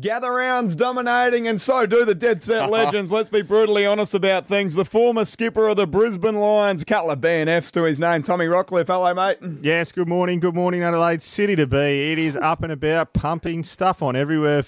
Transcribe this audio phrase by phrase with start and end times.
[0.00, 3.12] Gather rounds dominating, and so do the dead set legends.
[3.12, 4.74] Let's be brutally honest about things.
[4.74, 8.46] The former skipper of the Brisbane Lions, a couple of BNFs to his name, Tommy
[8.46, 8.86] Rockliff.
[8.86, 9.36] Hello, mate.
[9.60, 10.40] Yes, good morning.
[10.40, 12.10] Good morning, Adelaide City to be.
[12.10, 14.64] It is up and about, pumping stuff on everywhere.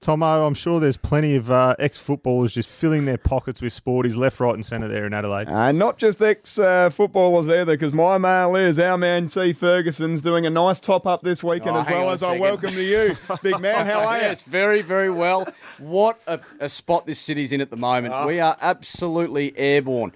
[0.00, 4.16] Tomo, I'm sure there's plenty of uh, ex footballers just filling their pockets with sporties
[4.16, 5.48] left, right, and centre there in Adelaide.
[5.48, 9.52] And uh, not just ex uh, footballers either, because my mail is our man C.
[9.52, 12.82] Ferguson's doing a nice top up this weekend Oh, as well as I welcome to
[12.82, 13.86] you, big man.
[13.86, 14.22] How are you?
[14.22, 15.48] Yes, very, very well.
[15.78, 18.14] What a, a spot this city's in at the moment.
[18.14, 18.26] Ah.
[18.26, 20.12] We are absolutely airborne.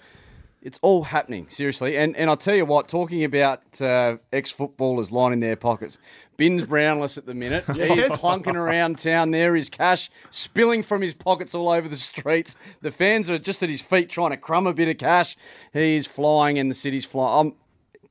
[0.62, 1.97] It's all happening, seriously.
[1.97, 5.98] And and I'll tell you what, talking about uh, ex footballers lining their pockets,
[6.42, 7.64] Bin's Brownless at the minute.
[7.66, 12.56] He's clunking around town there, his cash spilling from his pockets all over the streets.
[12.80, 15.36] The fans are just at his feet trying to crumb a bit of cash.
[15.73, 17.52] He's flying and the city's flying.
[17.52, 17.55] Um,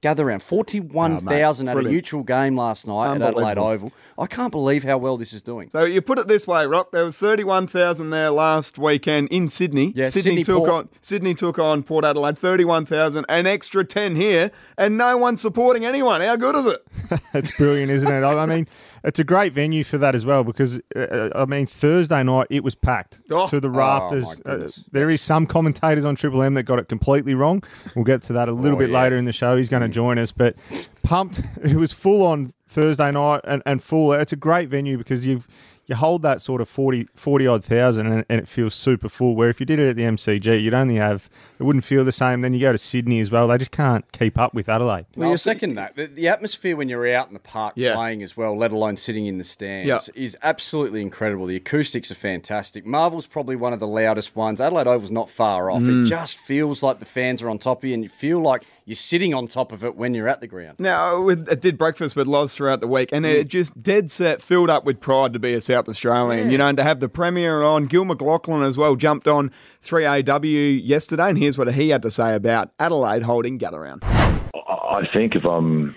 [0.02, 3.92] gather around 41,000 at a neutral game last night at Adelaide Oval.
[4.18, 5.70] I can't believe how well this is doing.
[5.72, 6.92] So you put it this way, Rock.
[6.92, 9.94] There was thirty-one thousand there last weekend in Sydney.
[9.96, 10.70] Yeah, Sydney, Sydney took Port.
[10.70, 12.38] on Sydney took on Port Adelaide.
[12.38, 16.22] Thirty-one thousand, an extra ten here, and no one supporting anyone.
[16.22, 16.86] How good is it?
[17.34, 18.24] it's brilliant, isn't it?
[18.24, 18.68] I I mean,
[19.04, 22.64] it's a great venue for that as well because, uh, I mean, Thursday night it
[22.64, 23.48] was packed Oh.
[23.48, 24.40] to the Oh, rafters.
[24.46, 27.64] my uh, there is some commentators on Triple M that got it completely wrong.
[27.96, 29.02] We'll get to that a little Oh, bit yeah.
[29.04, 29.58] later in the show.
[29.58, 30.56] He's going to join us, but
[31.04, 31.42] pumped.
[31.64, 34.14] It was full on Thursday night and, and full.
[34.14, 35.48] It's a great venue because you've.
[35.92, 39.36] You hold that sort of 40, 40 odd thousand and, and it feels super full.
[39.36, 42.14] Where if you did it at the MCG, you'd only have, it wouldn't feel the
[42.14, 42.40] same.
[42.40, 43.50] Then you go to Sydney as well.
[43.50, 45.06] They just can't keep up with Adelaide.
[45.18, 45.98] Well, I'll second that.
[45.98, 47.94] The, the atmosphere when you're out in the park Yeah.
[47.94, 50.00] playing as well, let alone sitting in the stands, Yeah.
[50.16, 51.46] is absolutely incredible.
[51.46, 52.86] The acoustics are fantastic.
[52.86, 54.62] Marvel's probably one of the loudest ones.
[54.62, 55.82] Adelaide Oval's not far off.
[55.82, 56.04] Mm.
[56.04, 58.64] It just feels like the fans are on top of you, and you feel like
[58.86, 60.80] you're sitting on top of it when you're at the ground.
[60.80, 64.42] Now, with, I did breakfast with Loz throughout the week, and they're just dead set,
[64.42, 66.50] filled up with pride to be a South Australian.
[66.52, 69.52] You know, and to have the Premier on, Gil McLachlan as well jumped on
[69.84, 74.04] 3AW yesterday, and here's what he had to say about Adelaide holding Gather Round.
[74.04, 75.96] I think if I'm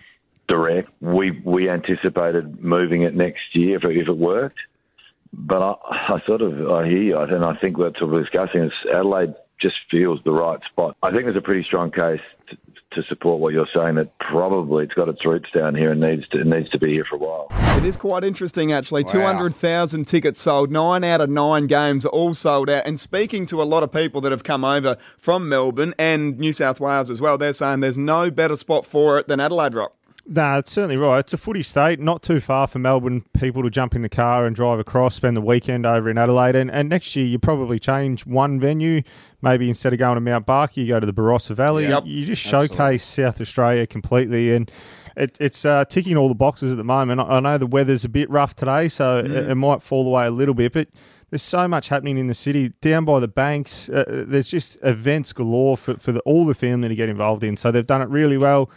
[0.48, 4.58] direct, we we anticipated moving it next year if it, if it worked.
[5.32, 5.74] But I,
[6.14, 8.62] I sort of I hear you, and I think that's what we're discussing.
[8.62, 10.96] Is Adelaide just feels the right spot.
[11.02, 12.56] I think there's a pretty strong case to,
[12.94, 13.96] to support what you're saying.
[13.96, 16.92] That probably it's got its roots down here and needs to it needs to be
[16.92, 17.48] here for a while.
[17.76, 19.04] It is quite interesting, actually.
[19.04, 20.70] 200,000 tickets sold.
[20.70, 22.86] Nine out of nine games are all sold out.
[22.86, 26.52] And speaking to a lot of people that have come over from Melbourne and New
[26.52, 29.94] South Wales as well, they're saying there's no better spot for it than Adelaide Rock.
[30.26, 31.18] No, it's certainly right.
[31.18, 34.46] It's a footy state, not too far for Melbourne people to jump in the car
[34.46, 36.56] and drive across, spend the weekend over in Adelaide.
[36.56, 39.02] And, and next year, you probably change one venue.
[39.44, 41.86] Maybe instead of going to Mount Barker, you go to the Barossa Valley.
[41.86, 42.04] Yep.
[42.06, 44.54] You just showcase South Australia completely.
[44.54, 44.72] And
[45.18, 47.20] it, it's uh, ticking all the boxes at the moment.
[47.20, 50.26] I, I know the weather's a bit rough today, so it, it might fall away
[50.26, 50.88] a little bit, but.
[51.30, 53.88] There's so much happening in the city down by the banks.
[53.88, 57.56] Uh, there's just events galore for, for the, all the family to get involved in.
[57.56, 58.70] So they've done it really well.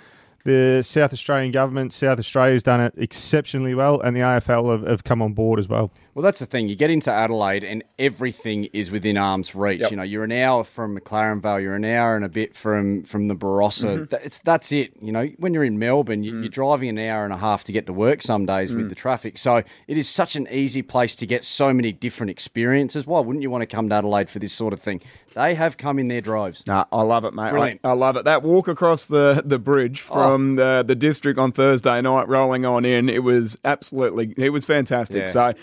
[0.43, 5.03] The South Australian government, South Australia's done it exceptionally well, and the AFL have, have
[5.03, 5.91] come on board as well.
[6.17, 6.67] Well, that's the thing.
[6.67, 9.81] You get into Adelaide and everything is within arm's reach.
[9.81, 9.91] Yep.
[9.91, 13.03] You know, you're an hour from McLaren Vale, you're an hour and a bit from
[13.03, 13.85] from the Barossa.
[13.85, 14.05] Mm-hmm.
[14.05, 14.93] Th- It's that's it.
[14.99, 16.51] You know, when you're in Melbourne, you, you're mm.
[16.51, 18.89] driving an hour and a half to get to work some days with mm.
[18.89, 19.37] the traffic.
[19.37, 19.57] So
[19.87, 23.05] it is such an easy place to get so many different experiences.
[23.05, 25.01] Why wouldn't you want to come to Adelaide for this sort of thing?
[25.35, 26.65] They have come in their drives.
[26.65, 27.51] Nah, I love it, mate.
[27.51, 27.81] Brilliant.
[27.83, 28.25] I, I love it.
[28.25, 30.13] That walk across the, the bridge oh.
[30.15, 34.65] from the, the district on Thursday night, rolling on in, it was absolutely, it was
[34.65, 35.27] fantastic.
[35.27, 35.27] Yeah.
[35.27, 35.53] So,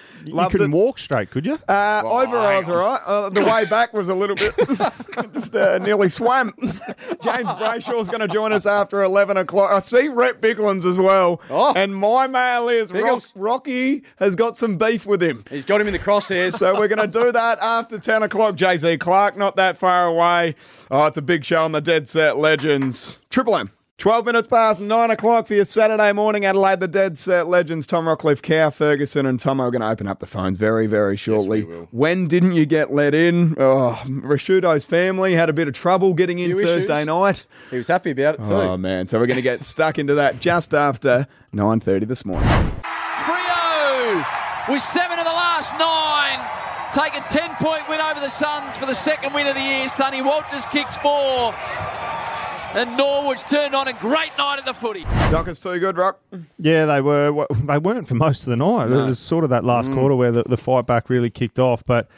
[0.45, 0.77] You loved couldn't it.
[0.77, 1.55] walk straight, could you?
[1.55, 3.01] Uh, Well, over I was all right.
[3.05, 4.55] Uh, the way back was a little bit,
[5.33, 6.53] just uh, nearly swam.
[6.61, 9.71] James Brayshaw's going to join us after 11 o'clock.
[9.71, 11.41] I see Rhett Biglands as well.
[11.51, 11.73] Oh.
[11.75, 15.45] And my mail is Rock, Rocky has got some beef with him.
[15.51, 16.55] He's got him in the crosshairs.
[16.55, 18.55] So we're going to do that after 10 o'clock.
[18.57, 20.55] Jay-Z Clark, not that far away.
[20.91, 23.21] Oh, it's a big show on the Dead Set Legends.
[23.31, 23.71] Triple M.
[23.99, 26.45] 12 minutes past 9 o'clock for your Saturday morning.
[26.45, 27.87] Adelaide, the Dead Set Legends.
[27.87, 31.17] Tom Rockliff, Cal Ferguson, and Tom are going to open up the phones very, very
[31.17, 31.63] shortly.
[31.63, 31.87] will.
[31.93, 33.55] When didn't you get let in?
[33.57, 37.07] Oh, Ricciuto's family had a bit of trouble getting in Few Thursday issues.
[37.07, 37.47] night.
[37.71, 38.55] he was happy about it too.
[38.55, 39.07] Oh, man.
[39.07, 42.49] So we're going to get stuck into that just after 9.30 this morning.
[43.23, 44.25] Freo
[44.71, 46.41] with seven of the last nine.
[46.93, 49.87] Take a 10 point win over the Suns for the second win of the year.
[49.87, 51.55] Sonny Walters kicks four.
[52.75, 55.05] And Norwood's turned on a great night at the footy.
[55.31, 56.19] Dockers too good, Rock.
[56.59, 57.33] Yeah, they were.
[57.33, 58.91] Well, They weren't for most of the night.
[58.91, 61.85] It was sort of that last quarter where the, the fight back really kicked off.
[61.85, 62.09] But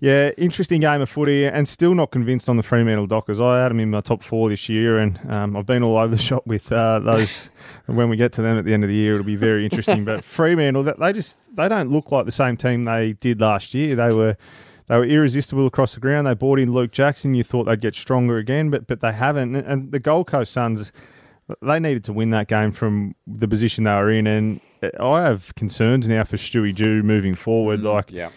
[0.00, 3.40] Yeah, interesting game of footy, and still not convinced on the Fremantle Dockers.
[3.40, 6.14] I had them in my top four this year, and um, I've been all over
[6.14, 7.50] the shop with uh, those.
[7.86, 9.64] And when we get to them at the end of the year, it'll be very
[9.64, 10.06] interesting.
[10.06, 13.94] but Fremantle, they just they don't look like the same team they did last year.
[13.94, 14.38] They were
[14.88, 16.26] they were irresistible across the ground.
[16.26, 17.34] They brought in Luke Jackson.
[17.34, 19.54] You thought they'd get stronger again, but but they haven't.
[19.56, 20.92] And the Gold Coast Suns,
[21.62, 24.60] they needed to win that game from the position they were in, and
[25.00, 27.80] I have concerns now for Stewie Dew moving forward.
[27.80, 28.30] Mm, like, Yeah.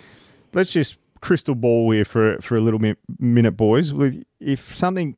[0.53, 3.93] let's just crystal ball here for for a little mi- minute, boys.
[4.39, 5.17] If something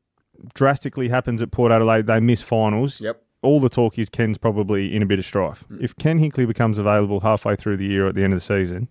[0.54, 3.02] drastically happens at Port Adelaide, they miss finals.
[3.02, 3.22] Yep.
[3.42, 5.64] All the talk is Ken's probably in a bit of strife.
[5.72, 5.82] Mm.
[5.82, 8.46] If Ken Hinkley becomes available halfway through the year or at the end of the
[8.46, 8.88] season,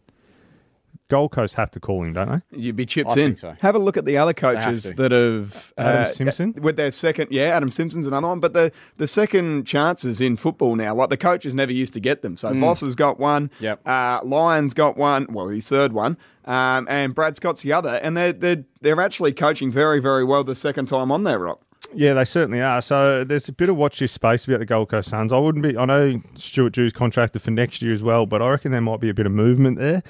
[1.08, 2.58] Gold Coast have to call him, don't they?
[2.58, 3.16] You'd be chipped I in.
[3.16, 3.56] think so.
[3.60, 6.54] Have a look at the other coaches that have Adam uh, Simpson?
[6.60, 7.28] with their second.
[7.30, 11.16] Yeah, Adam Simpson's another one, but the the second chances in football now, like the
[11.16, 12.36] coaches never used to get them.
[12.36, 13.50] So Voss has got one.
[13.60, 13.86] Yep.
[13.86, 15.26] Uh, Lyons got one.
[15.30, 16.18] Well, his third one.
[16.44, 20.44] Um, and Brad Scott's the other, and they're they're they're actually coaching very very well
[20.44, 21.62] the second time on there, Rock.
[21.94, 22.82] Yeah, they certainly are.
[22.82, 25.32] So there's a bit of watch this space about the Gold Coast Suns.
[25.32, 25.76] I wouldn't be.
[25.76, 29.00] I know Stuart Dew's contracted for next year as well, but I reckon there might
[29.00, 30.02] be a bit of movement there.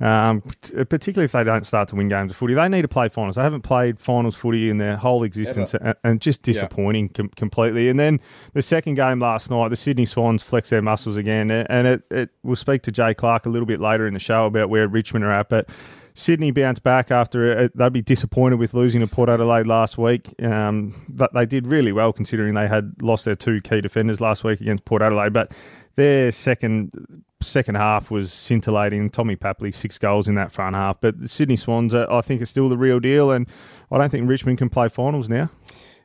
[0.00, 0.40] Um,
[0.88, 3.36] particularly if they don't start to win games of footy, they need to play finals.
[3.36, 7.88] They haven't played finals footy in their whole existence, and, and just disappointing com- completely.
[7.88, 8.20] And then
[8.54, 12.30] the second game last night, the Sydney Swans flex their muscles again, and it, it
[12.42, 15.24] we'll speak to Jay Clark a little bit later in the show about where Richmond
[15.24, 15.68] are at, but.
[16.16, 17.76] Sydney bounced back after it.
[17.76, 20.32] They'd be disappointed with losing to Port Adelaide last week.
[20.40, 24.44] Um, but they did really well considering they had lost their two key defenders last
[24.44, 25.32] week against Port Adelaide.
[25.32, 25.52] But
[25.96, 26.92] their second
[27.40, 29.10] second half was scintillating.
[29.10, 31.00] Tommy Papley six goals in that front half.
[31.00, 33.46] But the Sydney Swans, uh, I think, are still the real deal, and
[33.90, 35.50] I don't think Richmond can play finals now.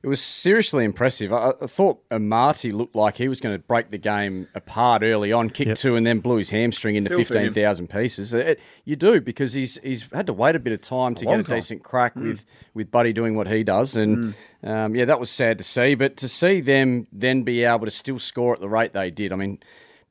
[0.01, 1.33] It was seriously impressive.
[1.33, 5.33] I, I thought Amartey looked like he was going to break the game apart early
[5.33, 8.33] on, kick two, and then blew his hamstring into Feel fifteen thousand pieces.
[8.33, 11.39] It- you do because he's he's had to wait a bit of time to get
[11.39, 11.57] a time.
[11.57, 15.57] decent crack with with Buddy doing what he does, and um, yeah, that was sad
[15.57, 15.95] to see.
[15.95, 19.33] But to see them then be able to still score at the rate they did,
[19.33, 19.59] I mean,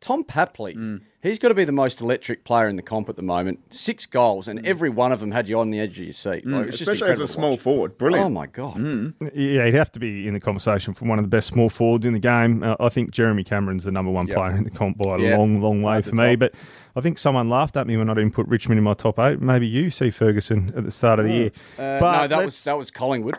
[0.00, 0.76] Tom Papley.
[0.76, 1.00] Mm.
[1.20, 3.74] He's got to be the most electric player in the comp at the moment.
[3.74, 4.66] Six goals, and mm.
[4.66, 6.46] every one of them had you on the edge of your seat.
[6.46, 8.26] Mm, like, it's just Especially as a incredible small forward, brilliant.
[8.26, 8.76] Oh my god!
[9.34, 12.06] Yeah, he'd have to be in the conversation for one of the best small forwards
[12.06, 12.62] in the game.
[12.62, 14.36] Uh, I think Jeremy Cameron's the number one Yep.
[14.36, 15.36] player in the comp by a Yeah.
[15.36, 16.36] long, long way for the me.
[16.36, 16.54] But
[16.94, 19.40] I think someone laughed at me when I didn't put Richmond in my top eight.
[19.40, 21.50] Maybe you see Ferguson at the start of the year.
[21.76, 23.36] Uh, but no, that was that was Collingwood.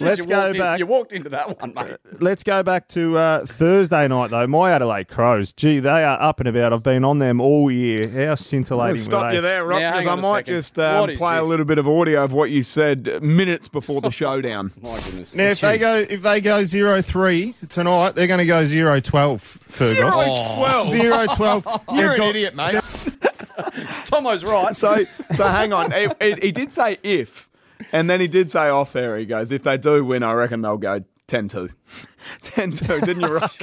[0.00, 0.78] Let's go walked in- back.
[0.78, 1.96] you walked into that one, mate.
[2.20, 4.46] Let's go back to uh, Thursday night, though.
[4.46, 6.72] My Adelaide Crows, gee, they are up and about.
[6.72, 8.08] I've been on them all year.
[8.08, 9.36] How I'll scintillating were stop they?
[9.36, 10.54] you there, Rock, Now, because I might second.
[10.54, 13.68] just um, What is play a little bit of audio of what you said minutes
[13.68, 14.72] before the showdown.
[14.82, 15.34] My goodness.
[15.34, 19.00] Now, if they go if they go zero three tonight, they're going to go zero
[19.00, 19.42] twelve.
[19.42, 19.98] Fergus.
[19.98, 20.90] Twelve.
[20.90, 21.66] Zero twelve.
[21.92, 22.74] You're They've an got- idiot, mate.
[24.04, 24.74] Tomo's right.
[24.74, 25.04] So,
[25.36, 25.90] so hang on.
[25.92, 27.48] He, he, he did say if,
[27.92, 29.16] and then he did say oh, off air.
[29.18, 31.70] He goes, if they do win, I reckon they'll go 10 2.
[32.42, 33.54] 10 2, didn't you, Rock?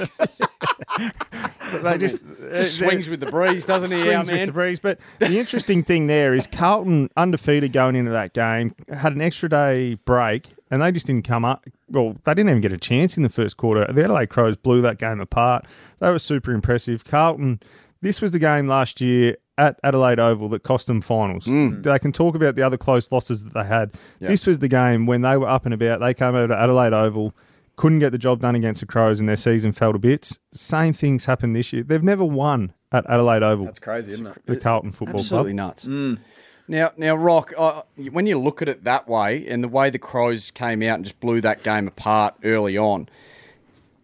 [1.72, 2.22] They just,
[2.52, 4.46] Just uh, swings with the breeze, doesn't he, swings with man?
[4.46, 4.78] the breeze.
[4.78, 9.48] But the interesting thing there is Carlton undefeated going into that game had an extra
[9.48, 11.64] day break, and they just didn't come up.
[11.88, 13.90] Well, they didn't even get a chance in the first quarter.
[13.90, 15.64] The Adelaide Crows blew that game apart.
[16.00, 17.04] They were super impressive.
[17.04, 17.60] Carlton.
[18.02, 21.44] This was the game last year at Adelaide Oval that cost them finals.
[21.46, 23.92] They can talk about the other close losses that they had.
[24.18, 24.28] Yeah.
[24.28, 26.00] This was the game when they were up and about.
[26.00, 27.32] They came over to Adelaide Oval,
[27.76, 30.38] couldn't get the job done against the Crows, and their season fell to bits.
[30.52, 31.82] Same things happened this year.
[31.82, 33.66] They've never won at Adelaide Oval.
[33.66, 34.42] That's crazy, isn't it?
[34.46, 35.70] the Carlton Football Absolutely Club.
[35.70, 36.20] Absolutely nuts.
[36.68, 37.52] Now, now, Rock.
[37.56, 40.96] Uh, when you look at it that way, and the way the Crows came out
[40.96, 43.08] and just blew that game apart early on,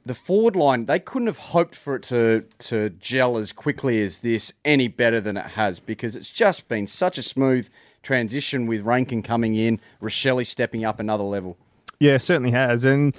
[0.08, 4.18] the forward line they couldn't have hoped for it to to gel as quickly as
[4.18, 7.68] this any better than it has because it's just been such a smooth
[8.02, 11.56] transition with Rankine coming in, Rachele stepping up another level.
[12.00, 12.84] Yeah, certainly has.
[12.84, 13.14] And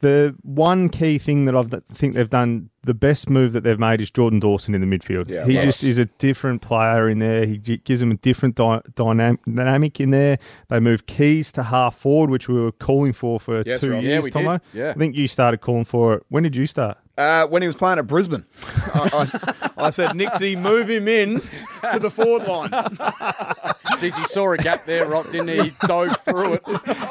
[0.00, 4.00] the one key thing that I think they've done, the best move that they've made
[4.00, 5.28] is Jordan Dawson in the midfield.
[5.28, 7.46] Yeah, he just is a different player in there.
[7.46, 10.38] He gives them a different dy- dynamic in there.
[10.68, 14.02] They move keys to half forward, which we were calling for for Yes, two Rob.
[14.02, 14.32] Yeah, years, did.
[14.32, 14.60] Tomo.
[14.72, 14.90] Yeah.
[14.90, 16.26] I think you started calling for it.
[16.28, 16.98] When did you start?
[17.18, 18.44] Uh, when he was playing at Brisbane,
[18.94, 19.28] I,
[19.76, 21.42] I, I said, Nixie, move him in
[21.90, 22.70] to the forward line.
[22.70, 25.62] Jeez, he saw a gap there, Rock, didn't he?
[25.64, 26.62] He dove through it.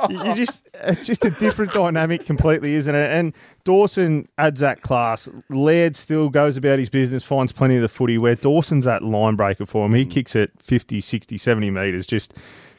[0.10, 3.12] you you just it's just a different dynamic completely, isn't it?
[3.12, 5.30] And Dawson adds that class.
[5.50, 9.36] Laird still goes about his business, finds plenty of the footy where Dawson's that line
[9.36, 9.94] breaker for him.
[9.94, 12.34] He kicks it 50, 60, 70 metres, just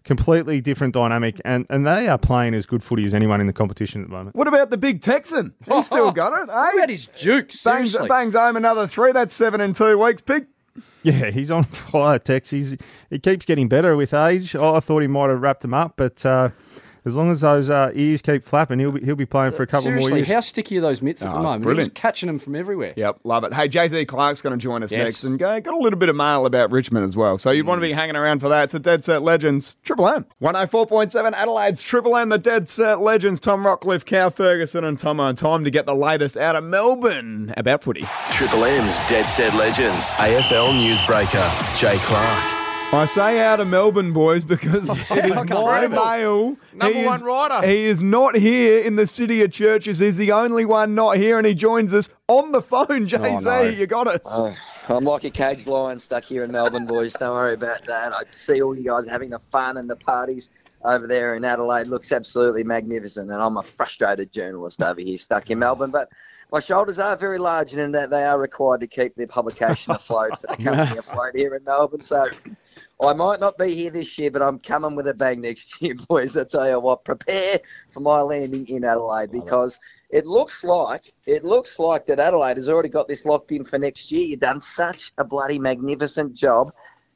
[0.04, 1.40] completely different dynamic.
[1.44, 4.12] And, and they are playing as good footy as anyone in the competition at the
[4.14, 4.36] moment.
[4.36, 5.54] What about the big Texan?
[5.66, 6.76] He's still got it, What eh?
[6.76, 7.46] about his Duke?
[7.48, 8.08] Bangs, Seriously.
[8.08, 9.12] bangs home another three.
[9.12, 10.20] That's seven in two weeks.
[10.20, 10.46] Big
[11.02, 12.50] Yeah, he's on fire, Tex.
[12.50, 12.76] He's,
[13.10, 14.54] he keeps getting better with age.
[14.56, 16.50] I thought he might have wrapped him up, but uh,
[17.04, 19.66] as long as those uh, ears keep flapping, he'll be, he'll be playing for a
[19.66, 20.28] couple Seriously, more years.
[20.28, 21.62] how sticky are those mitts at Oh, the moment?
[21.64, 21.88] brilliant.
[21.92, 22.92] He's catching them from everywhere.
[22.96, 23.52] Yep, love it.
[23.52, 25.06] Hey, Jay Z Clark's going to join us Yes.
[25.06, 27.38] next and go, got a little bit of mail about Richmond as well.
[27.38, 28.64] So you want to be hanging around for that.
[28.64, 30.26] It's a Dead Set Legends Triple M.
[30.40, 33.40] 104.7 Adelaide's Triple M, the Dead Set Legends.
[33.40, 37.52] Tom Rockliff, Cal Ferguson, and Tom on time to get the latest out of Melbourne
[37.56, 38.04] about footy.
[38.32, 40.12] Triple M's Dead Set Legends.
[40.14, 42.61] AFL newsbreaker, Jay Clark.
[42.94, 46.56] I say out of Melbourne, boys, because it is my mail.
[46.74, 47.66] Number He one is- rider.
[47.66, 49.98] He is not here in the city of churches.
[49.98, 52.86] He's the only one not here, and he joins us on the phone.
[52.90, 53.62] Oh, Jay Z, no.
[53.62, 54.20] you got us.
[54.26, 54.54] Oh,
[54.88, 57.14] I'm like a caged lion stuck here in Melbourne, boys.
[57.14, 58.12] Don't worry about that.
[58.12, 60.50] I see all you guys having the fun and the parties
[60.84, 61.86] over there in Adelaide.
[61.86, 65.90] Looks absolutely magnificent, and I'm a frustrated journalist over here stuck in Melbourne.
[65.90, 66.10] But
[66.52, 69.92] my shoulders are very large, and in that they are required to keep their publication
[69.92, 72.02] afloat for the company afloat here in Melbourne.
[72.02, 72.28] So
[73.02, 75.94] I might not be here this year, but I'm coming with a bang next year,
[75.94, 76.36] boys.
[76.36, 77.60] I tell you what, prepare
[77.90, 79.78] for my landing in Adelaide because
[80.10, 83.78] it looks like it looks like that Adelaide has already got this locked in for
[83.78, 84.26] next year.
[84.26, 86.72] You've done such a bloody magnificent job.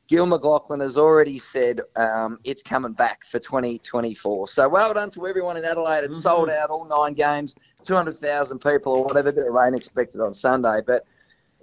[0.09, 4.49] Gil McLachlan has already said um, it's coming back for 2024.
[4.49, 6.05] So well done to everyone in Adelaide.
[6.05, 9.33] It sold out all nine games, 200,000 people or whatever.
[9.33, 11.05] bit of rain expected on Sunday, but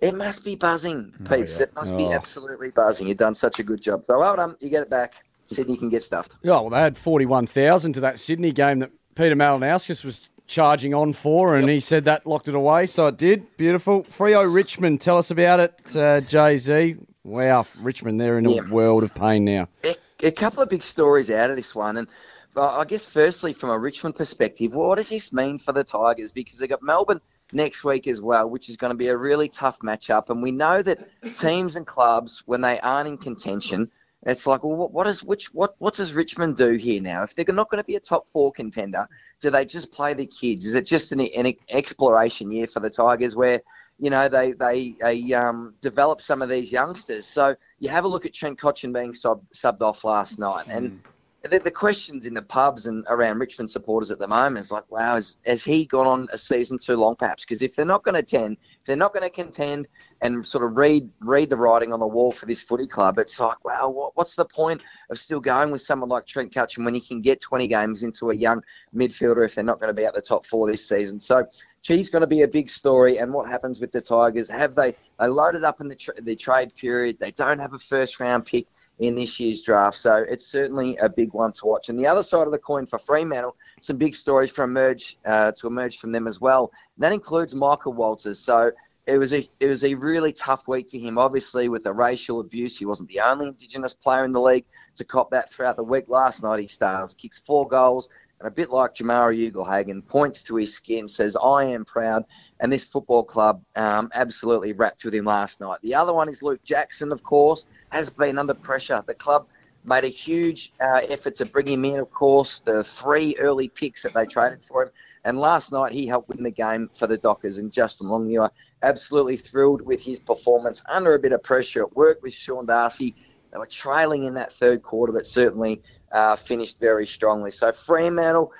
[0.01, 1.61] it must be buzzing, peeps.
[1.61, 3.07] It must be absolutely buzzing.
[3.07, 4.03] You've done such a good job.
[4.05, 4.57] So well done.
[4.59, 5.23] You get it back.
[5.45, 6.33] Sydney can get stuffed.
[6.41, 11.13] Yeah, well, they had 41,000 to that Sydney game that Peter Malinauskas was charging on
[11.13, 13.55] for, and he said that locked it away, so it did.
[13.57, 14.03] Beautiful.
[14.03, 16.97] Freo Richmond, tell us about it, uh, Jay Z.
[17.23, 19.69] Wow, Richmond, they're in a world of pain now.
[19.83, 22.07] a, a couple of big stories out of this one, and
[22.55, 26.33] I guess firstly from a Richmond perspective, what does this mean for the Tigers?
[26.33, 27.21] Because they've got Melbourne
[27.53, 30.51] next week as well, which is going to be a really tough matchup, and we
[30.51, 33.89] know that teams and clubs when they aren't in contention.
[34.25, 35.53] It's like, well, what, what is which?
[35.53, 37.23] What what does Richmond do here now?
[37.23, 39.07] If they're not going to be a top four contender,
[39.41, 40.65] do they just play the kids?
[40.65, 43.61] Is it just an, an exploration year for the Tigers where
[44.03, 47.25] you know, they they, they um, develop some of these youngsters.
[47.25, 51.01] So you have a look at Trent Cotchin being sub, subbed off last night, and
[51.43, 54.89] the, the questions in the pubs and around Richmond supporters at the moment is like,
[54.89, 57.43] wow, has, has he gone on a season too long, perhaps?
[57.43, 59.89] Because if they're not going to attend, if they're not going to contend
[60.21, 63.37] and sort of read read the writing on the wall for this footy club, it's
[63.41, 66.93] like, wow, what, what's the point of still going with someone like Trent Cotchin when
[66.93, 68.63] he can get 20 games into a young
[68.95, 71.19] midfielder if they're not going to be at the top four this season?
[71.19, 71.45] So
[71.81, 73.17] Chee's going to be a big story.
[73.17, 74.49] And what happens with the Tigers?
[74.49, 77.19] Have they they loaded up in the tra- the trade period?
[77.19, 78.65] They don't have a first round pick
[78.99, 81.89] in this year's draft, so it's certainly a big one to watch.
[81.89, 85.51] And the other side of the coin for Fremantle, some big stories for emerge uh,
[85.53, 86.71] to emerge from them as well.
[86.95, 88.39] And that includes Michael Walters.
[88.39, 88.71] So.
[89.05, 91.17] It was a it was a really tough week for him.
[91.17, 94.63] Obviously, with the racial abuse, he wasn't the only Indigenous player in the league
[94.95, 96.05] to cop that throughout the week.
[96.07, 98.07] Last night, he stars, kicks four goals,
[98.43, 102.25] and a bit like Jamarra Ugle-Hagan, points to his skin, says, I am proud.
[102.59, 105.79] And this football club um, absolutely wrapped with him last night.
[105.81, 109.01] The other one is Luke Jackson, of course, has been under pressure.
[109.07, 109.47] The club
[109.85, 114.03] made a huge uh, effort to bring him in, of course, the three early picks
[114.03, 114.89] that they traded for him.
[115.23, 117.59] And last night, he helped win the game for the Dockers.
[117.59, 118.49] And Justin Longmuir,
[118.81, 121.83] absolutely thrilled with his performance under a bit of pressure.
[121.83, 123.15] It worked with Sean Darcy.
[123.53, 125.81] They were trailing in that third quarter, but certainly
[126.11, 127.51] uh, finished very strongly.
[127.51, 128.51] So Fremantle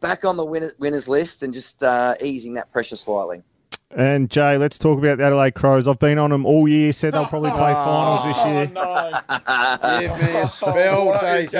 [0.00, 3.42] back on the winner, winners list and just uh, easing that pressure slightly.
[3.94, 5.86] And Jay, let's talk about the Adelaide Crows.
[5.88, 6.92] I've been on them all year.
[6.92, 8.66] Said they'll probably play finals this year.
[10.00, 11.58] Give me a spell, Jay Z.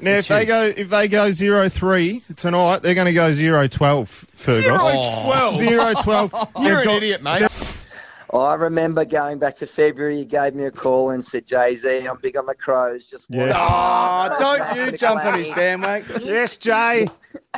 [0.00, 3.68] Now, if they go if they go zero three tonight, they're going to go zero
[3.68, 4.08] twelve.
[4.34, 4.64] Fergus.
[4.66, 5.58] twelve.
[5.58, 6.32] Zero twelve.
[6.58, 7.51] You're They've an got- idiot, mate.
[8.34, 10.18] Oh, I remember going back to February.
[10.18, 13.06] You gave me a call and said, "Jay Z, I'm big on the Crows.
[13.06, 13.54] Just Yes.
[13.58, 16.22] Oh, don't you jump on his bandwagon.
[16.24, 17.06] Yes, Jay.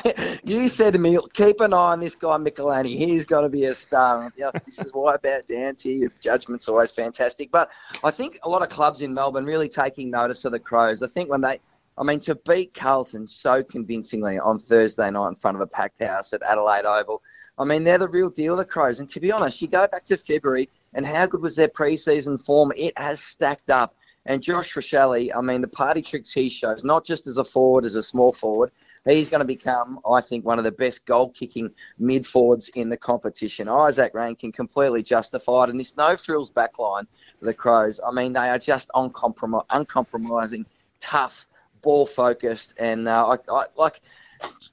[0.44, 2.96] you said to me, keep an eye on this guy, Michalanney.
[2.96, 4.32] He's going to be a star.
[4.36, 5.98] Yes, this is why I bow down to you.
[6.00, 7.52] Your judgment's always fantastic.
[7.52, 7.70] But
[8.02, 11.02] I think a lot of clubs in Melbourne really taking notice of the Crows.
[11.02, 11.60] I think when they,
[11.96, 16.02] I mean, to beat Carlton so convincingly on Thursday night in front of a packed
[16.02, 17.22] house at Adelaide Oval,
[17.58, 19.00] I mean, they're the real deal, the Crows.
[19.00, 22.44] And to be honest, you go back to February and how good was their preseason
[22.44, 22.72] form?
[22.76, 23.94] It has stacked up.
[24.26, 27.84] And Josh Rachele, I mean, the party tricks he shows, not just as a forward,
[27.84, 28.70] as a small forward,
[29.04, 32.88] he's going to become, I think, one of the best goal kicking mid forwards in
[32.88, 33.66] the competition.
[33.66, 35.68] Izak Rankine completely justified.
[35.68, 37.06] And this no frills backline
[37.38, 40.64] for the Crows, I mean, they are just uncompromi- uncompromising,
[41.00, 41.46] tough,
[41.82, 42.72] ball focused.
[42.78, 44.00] And uh, I, I, like,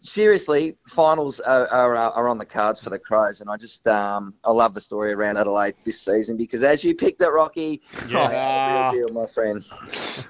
[0.01, 4.33] seriously, finals are, are, are on the cards for the Crows, and I just um,
[4.43, 8.33] I love the story around Adelaide this season because as you picked it, Rocky, Yes.
[8.35, 9.63] oh, real deal, my friend.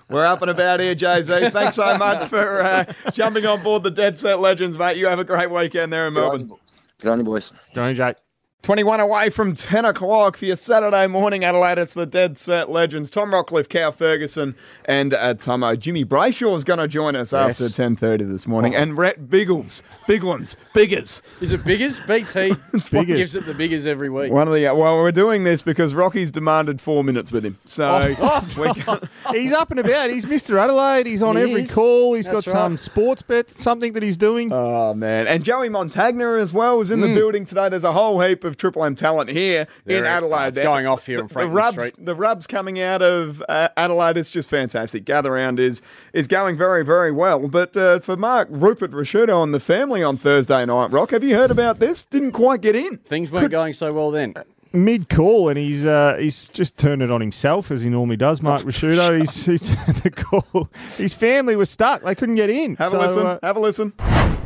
[0.10, 1.50] We're up and about here, Jay Z.
[1.51, 4.98] Thanks so much for uh, jumping on board the Dead Set Legends, mate.
[4.98, 6.51] You have a great weekend there in Melbourne.
[7.00, 7.51] Good on you, boys.
[7.74, 7.98] Good on you, boys.
[7.98, 8.15] Jake.
[8.63, 11.80] 21 away from 10 o'clock for your Saturday morning, Adelaide.
[11.80, 13.10] It's the Dead Set Legends.
[13.10, 15.75] Tom Rockliff, Cal Ferguson, and uh, Tomo.
[15.75, 17.60] Jimmy Brayshaw is going to join us Yes.
[17.60, 18.75] after 10.30 this morning.
[18.75, 21.24] And Rhett Biggles, big ones, biggers.
[21.41, 22.00] Is it biggers?
[22.08, 22.53] BT
[22.91, 23.18] biggers.
[23.18, 24.32] gives it the biggers every week.
[24.32, 27.58] One of the, well, we're doing this because Rocky's demanded four minutes with him.
[27.65, 28.10] So
[28.60, 29.00] we can,
[29.32, 30.12] He's up and about.
[30.12, 30.60] He's Mr.
[30.63, 31.08] Adelaide.
[31.08, 31.74] He's on He every is.
[31.74, 32.13] call.
[32.13, 34.51] He's That's got some sports bet, something that he's doing.
[34.53, 35.25] Oh man!
[35.25, 37.08] And Joey Montagna as well was in Mm.
[37.13, 37.68] the building today.
[37.68, 40.50] There's a whole heap of Triple M talent here in There- Adelaide.
[40.50, 41.93] it's going off here the, on the rubs, Street.
[42.05, 45.05] the rubs coming out of uh, Adelaide is just fantastic.
[45.05, 45.81] Gather round is
[46.13, 47.48] is going very very well.
[47.48, 51.36] But uh, for Mark Rupert Ricciuto and the family on Thursday night, Rock, have you
[51.36, 52.03] heard about this?
[52.03, 52.98] Didn't quite get in.
[53.00, 54.34] Things weren't going so well then.
[54.74, 58.41] Mid call, and he's uh, he's just turned it on himself as he normally does.
[58.41, 59.20] Mark Ricciuto.
[59.20, 59.70] He's, he's
[60.01, 60.70] the call.
[60.96, 62.03] His family was stuck.
[62.03, 62.77] They couldn't get in.
[62.77, 63.25] Have So, a listen.
[63.27, 63.91] uh, have a listen.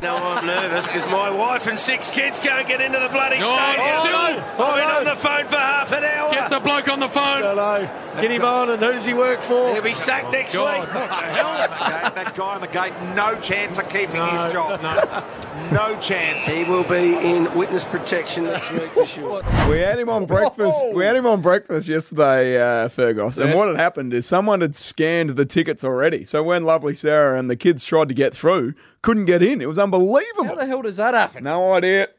[0.02, 3.56] No, I'm nervous because my wife and six kids can't get into the bloody Oh,
[3.56, 4.00] stadium.
[4.02, 6.32] still- I've been on the phone for half an hour.
[6.32, 7.42] Get the bloke on the phone.
[7.42, 7.88] Hello.
[8.22, 9.74] Get him on, and who does he work for?
[9.74, 10.94] He'll be sacked next God, week.
[10.94, 11.58] what the hell?
[11.58, 14.82] that, that guy on the gate, no chance of keeping his job.
[14.82, 15.24] No,
[15.94, 16.46] no chance.
[16.46, 19.42] He will be in witness protection next week for sure.
[19.70, 20.80] We had him on breakfast.
[20.94, 23.38] We had him on breakfast yesterday, uh, Fergus.
[23.38, 26.24] And what had happened is someone had scanned the tickets already.
[26.24, 28.76] So when lovely Sarah and the kids tried to get through,
[29.06, 29.62] couldn't get in.
[29.62, 30.56] It was How unbelievable.
[30.56, 31.44] the hell does that happen?
[31.46, 32.10] No idea.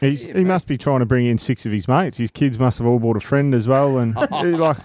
[0.00, 2.18] He's, he must be trying to bring in six of his mates.
[2.18, 4.76] His kids must have all bought a friend as well, and he, like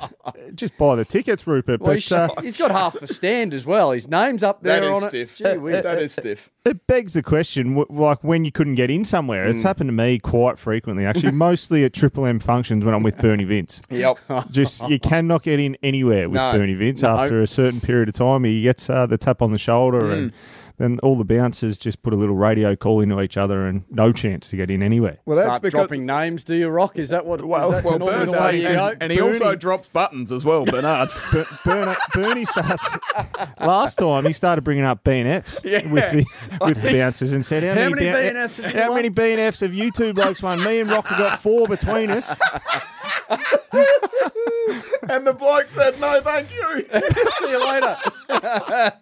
[0.55, 1.81] just buy the tickets, Rupert.
[1.81, 3.91] Well, But he's, uh, he's got half the stand as well.
[3.91, 5.39] His name's up there That is on stiff.
[5.39, 5.53] it.
[5.53, 5.83] Gee whiz.
[5.83, 6.49] that is stiff.
[6.65, 9.45] it begs the question, like when you couldn't get in somewhere.
[9.45, 9.53] Mm.
[9.53, 13.19] It's happened to me quite frequently, actually, mostly at Triple M functions when I'm with
[13.19, 13.81] Bernie Vince.
[13.91, 14.17] Yep.
[14.49, 16.53] Just you cannot get in anywhere with No.
[16.53, 17.19] Bernie Vince No.
[17.19, 18.45] after a certain period of time.
[18.45, 20.33] He gets uh, the tap on the shoulder, and Mm.
[20.77, 24.11] Then all the bouncers just put a little radio call into each other, and no
[24.11, 25.19] chance to get in anywhere.
[25.25, 25.73] Well, that's Start because.
[25.73, 26.97] dropping names, do you, Rock?
[26.97, 27.43] Is that what?
[27.45, 29.89] Well, is that well normally Bern the way does, you and, and he also drops
[29.89, 31.09] buttons as well, Bernard.
[31.31, 32.87] Ber- Bernie, Bernie starts
[33.59, 34.25] last time.
[34.25, 35.87] He started bringing up BNFs Yeah.
[35.91, 36.25] with the
[36.65, 39.09] with the bouncers and said, "How, How many B- BNFs have you How won?" many
[39.09, 40.63] BNFs have you two blokes won?
[40.63, 42.27] Me and Rock have got four between us."
[45.09, 46.85] and the bloke said, no, thank you.
[47.39, 47.97] See you later.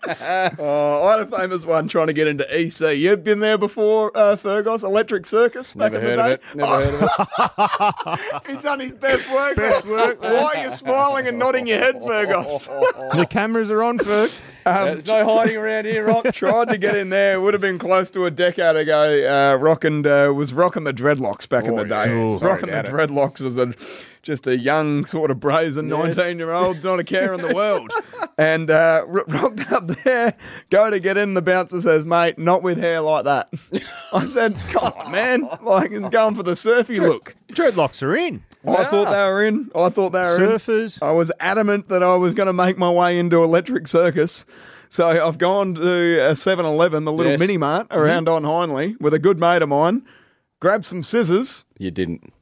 [0.60, 2.98] Oh, I had a famous one trying to get into EC.
[2.98, 4.84] You've been there before, uh, Fergus?
[4.84, 6.46] Electric Circus back Never in heard the of day?
[6.52, 6.56] it.
[6.58, 8.48] Never heard of it.
[8.48, 9.56] He's done his best work.
[9.56, 10.22] Best work.
[10.22, 12.68] Why are you smiling and nodding your head, Fergus?
[12.68, 13.98] the cameras are on,
[14.66, 14.86] Ferg.
[14.86, 16.26] There's no hiding around here, Rock.
[16.34, 17.34] Tried to get in there.
[17.36, 19.58] It would have been close to a decade ago.
[19.62, 22.06] Uh, and uh, was rocking the dreadlocks back in the day.
[22.16, 22.38] yeah.
[22.38, 22.86] Sorry rocking the it.
[22.86, 23.74] dreadlocks as a
[24.22, 26.16] just a young sort of brazen Yes.
[26.16, 27.92] nineteen year old, not a care in the world,
[28.38, 30.36] and uh, ro- rocked up there.
[30.70, 31.34] Go to get in.
[31.34, 33.50] The bouncer says, "Mate, not with hair like that."
[34.14, 35.50] I said, "Come on, man!
[35.64, 38.44] Like going for the surfy look." Dreadlocks are in.
[38.68, 39.72] I thought they were in.
[39.76, 40.52] I thought they were in.
[40.60, 41.02] Surfers.
[41.02, 44.46] I was adamant that I was going to make my way into Electric Circus.
[44.90, 47.40] So I've gone to a 7 Eleven, the little Yes.
[47.40, 48.46] mini mart around mm-hmm.
[48.46, 50.04] on Hindley, with a good mate of mine.
[50.60, 52.34] Grabbed some scissors, You didn't.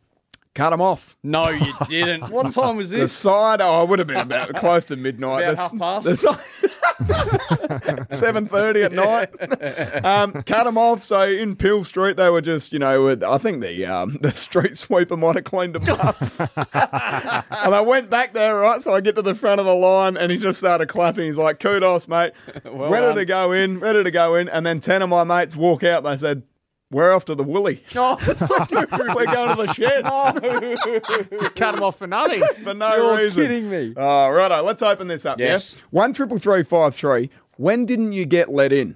[0.59, 1.17] Cut them off.
[1.23, 2.29] No, you didn't.
[2.29, 2.97] What time was this?
[2.97, 3.13] The this?
[3.13, 5.43] side, oh, it would have been about close to midnight.
[5.43, 6.05] About The- half past?
[6.05, 6.39] the
[8.11, 10.03] 7.30 at night.
[10.05, 11.01] Um, cut them off.
[11.03, 14.75] So in Peel Street, they were just, you know, I think the um, the street
[14.77, 16.21] sweeper might have cleaned them up.
[16.21, 18.81] and I went back there, right?
[18.81, 21.25] So I get to the front of the line and he just started clapping.
[21.25, 22.33] He's like, kudos, mate.
[22.65, 23.15] Well ready done.
[23.15, 24.49] to go in, ready to go in.
[24.49, 26.03] And then 10 of my mates walk out.
[26.03, 26.43] They said,
[26.91, 27.83] we're off to the woolly.
[27.95, 30.03] Oh, We're going to the shed.
[31.55, 32.41] Cut them off for nothing.
[32.63, 33.43] For no You're reason.
[33.43, 33.93] kidding me.
[33.97, 34.61] Oh, righto.
[34.63, 35.39] Let's open this up.
[35.39, 35.75] Yes.
[35.75, 35.81] Yeah.
[35.91, 37.29] One triple three five three.
[37.57, 38.95] When didn't you get let in?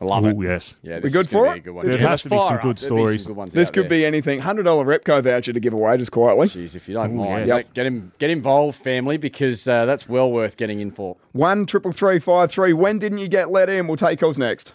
[0.00, 0.34] I love it.
[0.36, 0.76] Oh yes.
[0.82, 1.64] Yeah, We this good is for it?
[1.64, 1.88] good one.
[1.88, 2.78] There has to be some good up.
[2.78, 3.24] Stories.
[3.24, 3.90] some good This could there.
[3.90, 4.40] be anything.
[4.40, 6.48] Hundred dollar Repco voucher to give away just quietly.
[6.48, 7.58] Jeez, if you don't Ooh, mind, yes.
[7.58, 11.16] Get- get him, get involved, family, because uh, that's well worth getting in for.
[11.32, 12.72] One triple three five three.
[12.72, 13.86] When didn't you get let in?
[13.86, 14.74] We'll take calls next.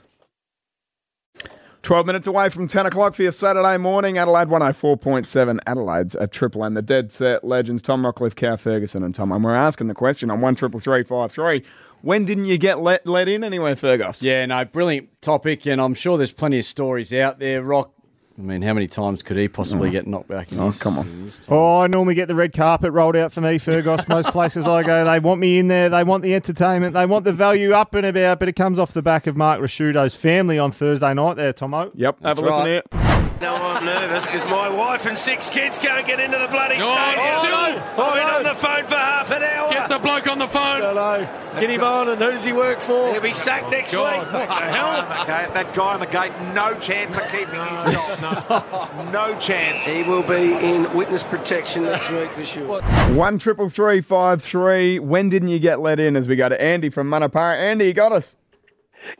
[1.83, 4.17] 12 minutes away from 10 o'clock for your Saturday morning.
[4.17, 5.59] Adelaide 104.7.
[5.65, 6.73] Adelaide's a triple M.
[6.73, 9.31] The dead set legends Tom Rockliff, Cal Ferguson, and Tom.
[9.31, 11.63] And we're asking the question on 1 triple three five three.
[12.01, 14.21] When didn't you get let, let in anywhere, Fergus?
[14.21, 17.61] Yeah, no, brilliant topic, and I'm sure there's plenty of stories out there.
[17.61, 17.91] Rock,
[18.39, 19.91] I mean, how many times could he possibly mm.
[19.91, 21.05] get knocked back in Oh, his, come on.
[21.07, 21.31] in?
[21.49, 24.07] Oh, I normally get the red carpet rolled out for me, Fergus.
[24.07, 25.89] Most places I go, they want me in there.
[25.89, 26.93] They want the entertainment.
[26.93, 28.39] They want the value up and about.
[28.39, 31.91] But it comes off the back of Mark Ricciuto's family on Thursday night there, Tomo.
[31.95, 32.83] Yep, have a That's listen right.
[33.03, 33.08] here.
[33.41, 36.93] No, I'm nervous because my wife and six kids can't get into the bloody No,
[36.93, 37.39] stadium.
[37.39, 37.55] still.
[37.55, 39.69] I've been oh, on the phone for half an hour.
[39.71, 40.81] Get the bloke on the phone.
[40.81, 41.27] Hello.
[41.57, 43.11] Get him on, and who does he work for?
[43.13, 44.33] He'll be sacked oh, next God, week.
[44.33, 45.21] what the hell?
[45.23, 49.13] Okay, that guy on the gate, no chance of keeping his job.
[49.13, 49.85] No chance.
[49.85, 52.81] He will be in witness protection next week for sure.
[53.13, 54.99] One triple three five three.
[54.99, 56.17] When didn't you get let in?
[56.17, 57.57] As we go to Andy from Munno Para.
[57.57, 58.35] Andy, you got us.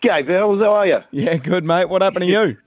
[0.04, 0.60] G'day, Vels.
[0.60, 0.98] How are you?
[1.12, 1.86] Yeah, good mate.
[1.86, 2.58] What happened to you?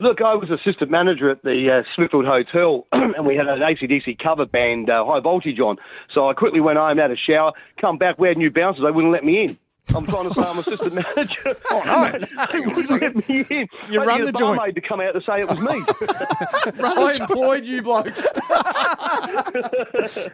[0.00, 4.18] Look, I was assistant manager at the uh, Smithfield Hotel, and we had an ACDC
[4.22, 5.76] cover band, uh, High Voltage, on.
[6.12, 8.82] So I quickly went home, had a shower, come back, we had new bouncers.
[8.84, 9.58] They wouldn't let me in.
[9.94, 11.56] I'm trying to say I'm assistant manager.
[11.70, 12.10] Oh, no.
[12.52, 13.68] they wouldn't let me in.
[13.90, 14.56] You I run had the a joint.
[14.56, 16.82] barmaid to come out to say it was me.
[16.82, 18.26] I employed you blokes.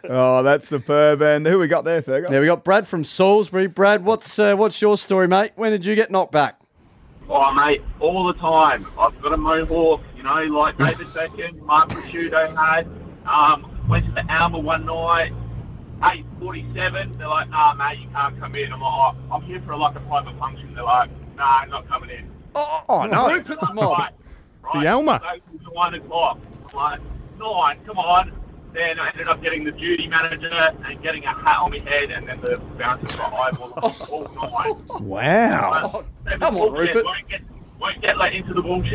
[0.09, 1.21] Oh, that's superb.
[1.21, 2.29] And who we got there, Fergus?
[2.31, 3.67] now we got Brad from Salisbury.
[3.67, 5.51] Brad, what's uh, what's your story, mate?
[5.55, 6.60] When did you get knocked back?
[7.33, 8.85] Oh, mate, all the time.
[8.99, 12.87] I've got a mohawk, you know, like David Beckham, Mark Prosciutto had.
[13.25, 15.31] Um, went to the Alma one night,
[16.01, 17.17] 8.47.
[17.17, 18.73] They're like, nah, mate, you can't come in.
[18.73, 20.73] I'm like, oh, I'm here for a like a private function.
[20.73, 22.29] They're like, nah, not coming in.
[22.53, 23.33] Oh, no.
[23.33, 23.97] Rupert's mob.
[23.97, 24.13] Right,
[24.61, 24.83] right.
[24.83, 25.21] The Alma.
[25.23, 26.39] So till 9 o'clock.
[26.69, 26.99] I'm like,
[27.39, 28.40] nine, come on.
[28.73, 30.47] Then I ended up getting the duty manager
[30.85, 35.01] and getting a hat on my head, and then the bouncers got eyeballs all night.
[35.01, 35.91] Wow.
[35.93, 36.05] Oh,
[36.37, 37.03] come on, Rupert.
[37.03, 37.41] Won't get,
[37.79, 38.93] won't get let into the woolshed.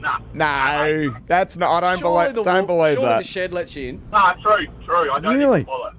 [0.00, 0.18] Nah.
[0.34, 1.84] No, that's not.
[1.84, 2.34] I don't Surely believe.
[2.34, 3.18] the Don't wall- believe surely that.
[3.18, 4.02] the shed lets you in.
[4.10, 5.12] Nah, true, true.
[5.12, 5.60] I don't Really?
[5.60, 5.96] even bother.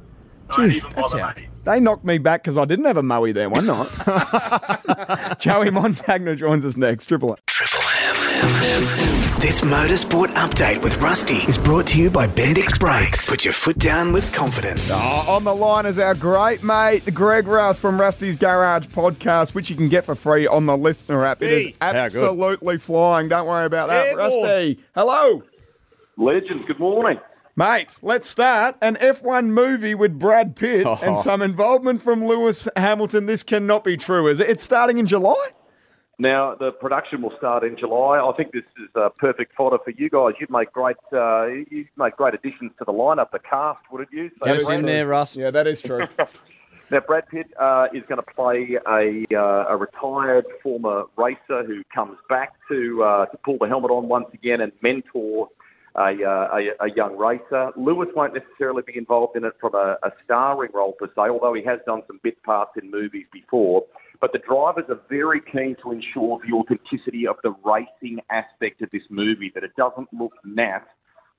[0.51, 1.47] Don't Jeez, even bother, how- mate.
[1.63, 3.87] They knocked me back because I didn't have a Moe there one night.
[5.39, 7.05] Joey Montagna joins us next.
[7.05, 7.37] Triple M.
[8.43, 13.29] This motorsport update with Rusty is brought to you by Bendix Brakes.
[13.29, 14.91] Put your foot down with confidence.
[14.91, 19.69] Oh, on the line is our great mate, Greg Rust from Rusty's Garage podcast, which
[19.69, 21.41] you can get for free on the listener app.
[21.41, 21.75] It is Hey.
[21.79, 21.99] How good.
[21.99, 23.29] absolutely flying.
[23.29, 24.07] Don't worry about that.
[24.07, 24.25] Airborne.
[24.43, 25.43] Rusty, hello.
[26.17, 27.17] Legends, good morning.
[27.55, 28.75] Mate, let's start.
[28.81, 33.25] An F1 movie with Brad Pitt and some involvement from Lewis Hamilton.
[33.25, 34.49] This cannot be true, is it?
[34.49, 35.35] It's starting in July?
[36.19, 38.19] Now, the production will start in July.
[38.19, 40.33] I think this is a perfect fodder for you guys.
[40.39, 44.29] You'd make great, uh, you'd make great additions to the lineup, the cast, wouldn't you?
[44.39, 45.35] So Get us in there, Russ.
[45.35, 46.07] Yeah, that is true.
[46.91, 51.81] Now, Brad Pitt uh, is going to play a, uh, a retired former racer who
[51.95, 55.47] comes back to uh, to pull the helmet on once again and mentor
[55.95, 57.71] a, uh, a, a young racer.
[57.77, 61.53] Lewis won't necessarily be involved in it from a, a starring role per se, although
[61.53, 63.85] he has done some bit parts in movies before.
[64.23, 68.89] But the drivers are very keen to ensure the authenticity of the racing aspect of
[68.91, 70.83] this movie, that it doesn't look naff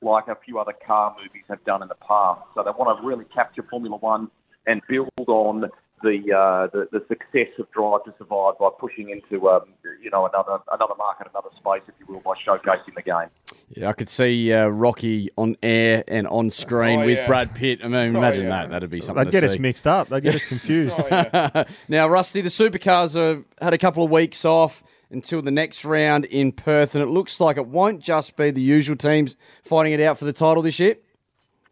[0.03, 2.43] like a few other car movies have done in the past.
[2.55, 4.29] So they want to really capture Formula One
[4.67, 5.63] and build on
[6.03, 9.63] the uh, the, the success of Drive to Survive by pushing into um,
[10.03, 13.33] you know another another market, another space, if you will, by showcasing the game.
[13.71, 17.27] Yeah, I could see uh, Rocky on air and on screen Oh, with yeah.
[17.27, 17.81] Brad Pitt.
[17.83, 18.49] I mean, Oh, imagine yeah.
[18.51, 18.71] that.
[18.71, 20.09] That'd be something They'd to get us mixed up.
[20.09, 20.97] They'd get us confused.
[21.89, 26.25] now, Rusty, the supercars have had a couple of weeks off until the next round
[26.27, 30.01] in Perth, and it looks like it won't just be the usual teams fighting it
[30.01, 30.97] out for the title this year.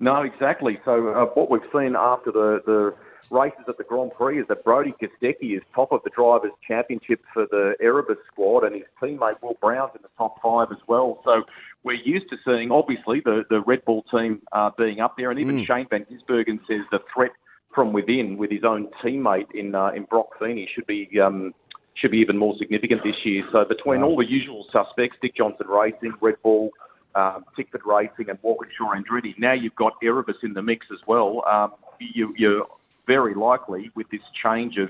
[0.01, 0.81] No, exactly.
[0.85, 2.95] So uh, what we've seen after the, the
[3.31, 7.21] races at the Grand Prix is that Brody Kostecki is top of the Drivers' Championship
[7.33, 11.21] for the Erebus squad, and his teammate Will Brown's in the top five as well.
[11.25, 11.45] So
[11.85, 15.41] we're used to seeing, obviously, the, the Red Bull team uh, being up there, and
[15.41, 17.33] even Shane Van Gisbergen says the threat
[17.75, 21.55] from within with his own teammate in uh, in Broc Feeney should be um,
[21.95, 23.45] should be even more significant this year.
[23.53, 26.71] So between all the usual suspects, Dick Johnson Racing, Red Bull,
[27.15, 31.43] um, Tickford Racing, and Walkinshaw Andretti, now you've got Erebus in the mix as well.
[31.47, 32.67] Um, you, you're
[33.07, 34.89] very likely with this change of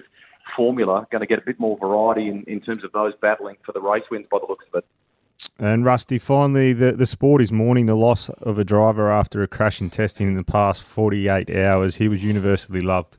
[0.57, 3.73] formula going to get a bit more variety in, in terms of those battling for
[3.73, 4.85] the race wins by the looks of it.
[5.59, 9.49] And Rusty, finally, the, the sport is mourning the loss of a driver after a
[9.49, 11.97] crash in testing in the past 48 hours.
[11.97, 13.17] He was universally loved.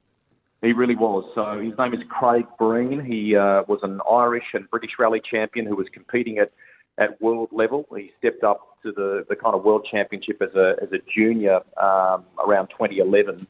[0.62, 1.26] He really was.
[1.36, 3.04] So his name is Craig Breen.
[3.04, 6.52] He uh, was an Irish and British rally champion who was competing at,
[6.98, 7.86] at world level.
[7.96, 11.60] He stepped up to the, the kind of world championship as a, as a junior
[11.82, 13.46] um, around 2011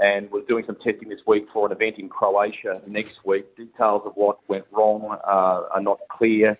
[0.00, 3.56] and was doing some testing this week for an event in Croatia next week.
[3.56, 6.58] Details of what went wrong uh, are not clear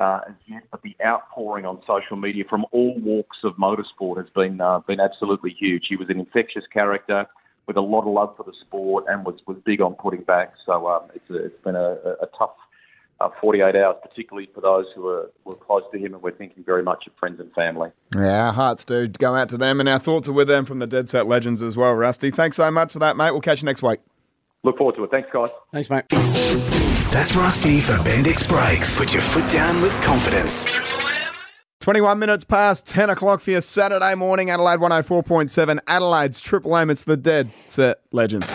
[0.00, 4.30] uh, as yet, but the outpouring on social media from all walks of motorsport has
[4.34, 5.84] been uh, been absolutely huge.
[5.88, 7.26] He was an infectious character
[7.66, 10.54] with a lot of love for the sport and was, was big on putting back.
[10.66, 12.50] So um, it's, a, it's been a, a tough
[13.20, 16.64] uh, 48 hours, particularly for those who are were close to him, and we're thinking
[16.64, 17.90] very much of friends and family.
[18.14, 20.78] Yeah, our hearts do go out to them, and our thoughts are with them from
[20.78, 22.30] the Dead Set Legends as well, Rusty.
[22.30, 23.32] Thanks so much for that, mate.
[23.32, 24.00] We'll catch you next week.
[24.62, 25.10] Look forward to it.
[25.10, 25.50] Thanks, guys.
[25.70, 26.86] Thanks, mate.
[27.10, 28.96] That's Rusty for Bendix Brakes.
[28.96, 30.64] Put your foot down with confidence.
[31.80, 35.80] 21 minutes past 10 o'clock for your Saturday morning, Adelaide 104.7.
[35.88, 36.88] Adelaide's Triple M.
[36.88, 38.46] It's the Dead Set Legends.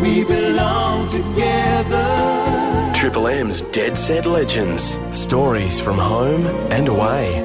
[0.00, 2.92] We belong together.
[2.94, 4.98] Triple M's Dead Set Legends.
[5.12, 7.42] Stories from home and away.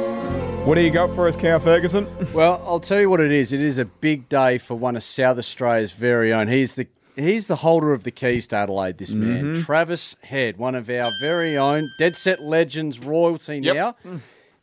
[0.64, 2.08] What do you got for us, Cal Ferguson?
[2.34, 3.52] Well, I'll tell you what it is.
[3.52, 6.48] It is a big day for one of South Australia's very own.
[6.48, 8.98] He's the he's the holder of the keys to Adelaide.
[8.98, 9.66] This man, Mhm.
[9.66, 13.76] Travis Head, one of our very own Dead Set Legends royalty Yep.
[13.76, 13.96] now.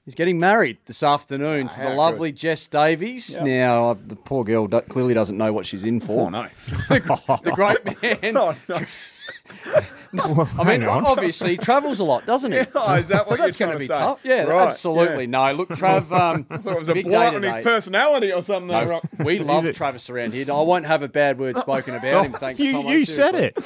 [0.04, 3.30] He's getting married this afternoon to the lovely Jess Davies.
[3.30, 3.42] Yep.
[3.44, 6.26] Now, uh, the poor girl do- clearly doesn't know what she's in for.
[6.26, 6.48] Oh, no.
[6.90, 8.36] the great man.
[8.36, 8.80] Oh, no.
[10.58, 11.06] I mean, on.
[11.06, 12.58] obviously, he travels a lot, doesn't he?
[12.74, 13.94] Oh, is that so what that's going to be say?
[13.94, 14.18] tough.
[14.22, 15.24] Yeah, Right, absolutely.
[15.24, 15.30] yeah.
[15.30, 16.10] No, look, Trav.
[16.12, 18.68] Um, I thought it was a blight on his personality or something.
[18.68, 20.44] No, we love Travis around here.
[20.52, 22.32] I won't have a bad word spoken about him.
[22.34, 23.56] Thanks, you you said it.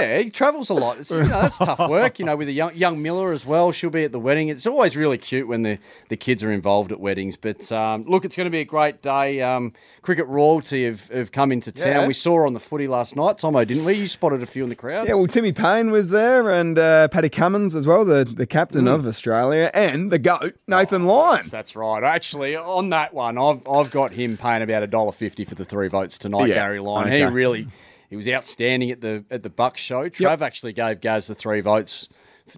[0.00, 0.98] Yeah, he travels a lot.
[0.98, 2.18] It's, you know, that's tough work.
[2.18, 3.72] You know, with a young young Milla as well.
[3.72, 4.48] She'll be at the wedding.
[4.48, 7.36] It's always really cute when the, the kids are involved at weddings.
[7.36, 9.42] But um, look, it's going to be a great day.
[9.42, 11.88] Um, cricket royalty have, have come into town.
[12.02, 12.06] Yeah.
[12.06, 13.94] We saw her on the footy last night, Tomo, didn't we?
[13.94, 15.08] You spotted a few in the crowd.
[15.08, 18.78] Yeah, well, Timmy Paine was there and uh, Paddy Cummins as well, the, the captain
[18.78, 18.94] Mm.
[18.94, 21.38] of Australia, and the GOAT, Nathan Lyon.
[21.38, 22.04] Yes, that's right.
[22.04, 25.64] Actually, on that one, I've I've got him paying about a dollar fifty for the
[25.64, 26.48] three votes tonight.
[26.48, 27.18] Yeah, Gary Lyon, okay.
[27.18, 27.66] he really
[28.08, 30.08] he was outstanding at the at the Bucks show.
[30.08, 32.08] Trav actually gave Gaz the three votes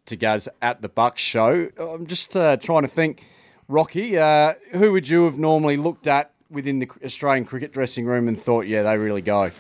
[0.07, 1.69] to Gaz at the Bucks show.
[1.79, 3.25] I'm just uh, trying to think,
[3.69, 8.29] Rocky, uh, who would you have normally looked at within the Australian cricket dressing room
[8.29, 9.51] and thought, yeah, they really go?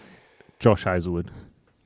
[0.58, 1.30] Josh Hazlewood.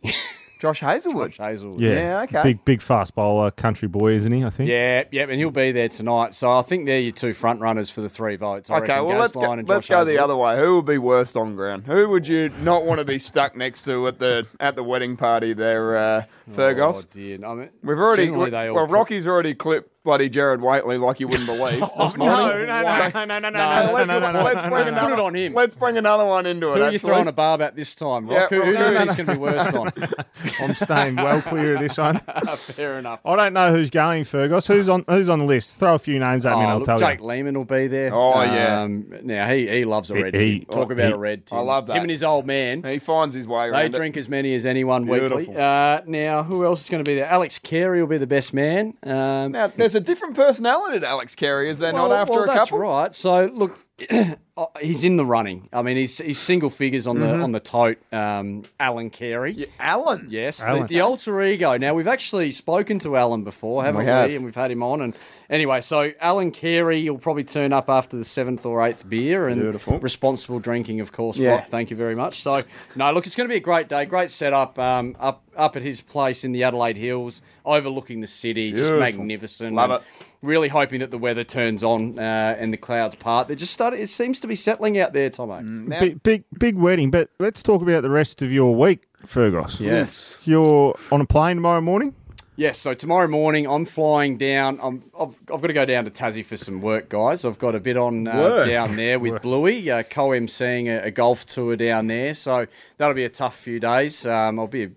[0.64, 1.32] Josh Hazlewood.
[1.32, 1.80] Josh Hazlewood.
[1.80, 2.42] Yeah, okay.
[2.42, 4.44] Big big fast bowler, country boy, isn't he?
[4.44, 4.70] I think.
[4.70, 6.34] Yeah, yeah, and he'll be there tonight.
[6.34, 8.70] So I think they're your two front runners for the three votes.
[8.70, 10.56] I Okay, reckon well, Gaz let's go, Lyon and let's Josh go the other way.
[10.56, 11.84] Who would be worst on ground?
[11.86, 15.18] Who would you not want to be stuck next to at the at the wedding
[15.18, 16.98] party there, uh, Fergus?
[16.98, 17.44] Oh, dear.
[17.44, 21.00] I mean, We've already, generally they all well, put- Rocky's already clipped bloody Jared Waitley
[21.00, 22.18] like you wouldn't believe this morning.
[22.18, 24.76] no, no, no, no, no, no, no, let's, no, no, no, no, let's bring no,
[24.76, 24.88] no.
[24.88, 25.54] another, Put it on him.
[25.54, 26.76] Let's bring another one into it.
[26.76, 28.50] Who are you throwing a barb at this time, Rock?
[28.50, 29.92] Yeah, who who well, no, think's going to be worst on?
[30.60, 32.18] I'm staying well clear of this one.
[32.56, 33.20] Fair enough.
[33.24, 34.66] I don't know who's going, Fergus.
[34.66, 35.78] Who's on Who's on the list?
[35.78, 37.26] Throw a few names at me, and Oh, I'll look, tell Jake you.
[37.26, 38.14] Lehman will be there.
[38.14, 38.82] Oh, yeah.
[38.82, 40.34] Um, now he he loves a red.
[40.34, 41.46] he- Talk oh, about a red.
[41.46, 41.56] Tin.
[41.56, 41.96] I love that.
[41.96, 42.82] Him and his old man.
[42.82, 43.72] He finds his way around.
[43.72, 45.48] They drink as many as anyone weekly.
[45.54, 46.02] Uh,
[46.34, 47.26] now, who else is going to be there?
[47.26, 48.94] Alex Carey will be the best man.
[49.02, 52.18] Um, Now, there's a different personality to Alex Carey, is there well, not?
[52.18, 53.14] After well, a that's couple, right.
[53.14, 53.78] So look,
[54.56, 55.68] oh, he's in the running.
[55.72, 57.44] I mean, he's he's single figures on the Mhm.
[57.44, 57.98] on the tote.
[58.12, 59.52] Um, Alan Carey.
[59.52, 60.26] Yeah, Alan.
[60.30, 60.82] Yes, Alan.
[60.82, 61.76] The, the alter ego.
[61.76, 64.06] Now we've actually spoken to Alan before, haven't we?
[64.06, 64.30] have.
[64.30, 65.00] And we've had him on.
[65.00, 65.16] And
[65.50, 69.60] anyway, so Alan Carey will probably turn up after the seventh or eighth beer, and
[69.60, 69.98] Beautiful.
[69.98, 71.36] responsible drinking, of course.
[71.36, 71.50] Yeah.
[71.56, 72.42] Rock, thank you very much.
[72.42, 72.62] So
[72.96, 75.82] no, look, it's going to be a great day, great setup um, up up at
[75.82, 79.74] his place in the Adelaide Hills, overlooking the city, just magnificent.
[79.74, 80.06] Love and it.
[80.42, 83.46] Really hoping that the weather turns on uh, and the clouds part.
[83.46, 84.00] They're just starting.
[84.00, 85.60] It seems to be settling out there, Tomo.
[85.60, 89.80] Now- Big, big big wedding, but let's talk about the rest of your week, Fergus.
[89.80, 90.40] Yes.
[90.44, 92.14] You're on a plane tomorrow morning.
[92.56, 94.78] Yes, so tomorrow morning I'm flying down.
[94.80, 97.44] I'm, I've, I've got to go down to Tassie for some work, guys.
[97.44, 101.46] I've got a bit on uh, down there with Bluey, uh, co-emceeing a, a golf
[101.46, 102.32] tour down there.
[102.36, 104.24] So that'll be a tough few days.
[104.24, 104.92] Um, I'll be, you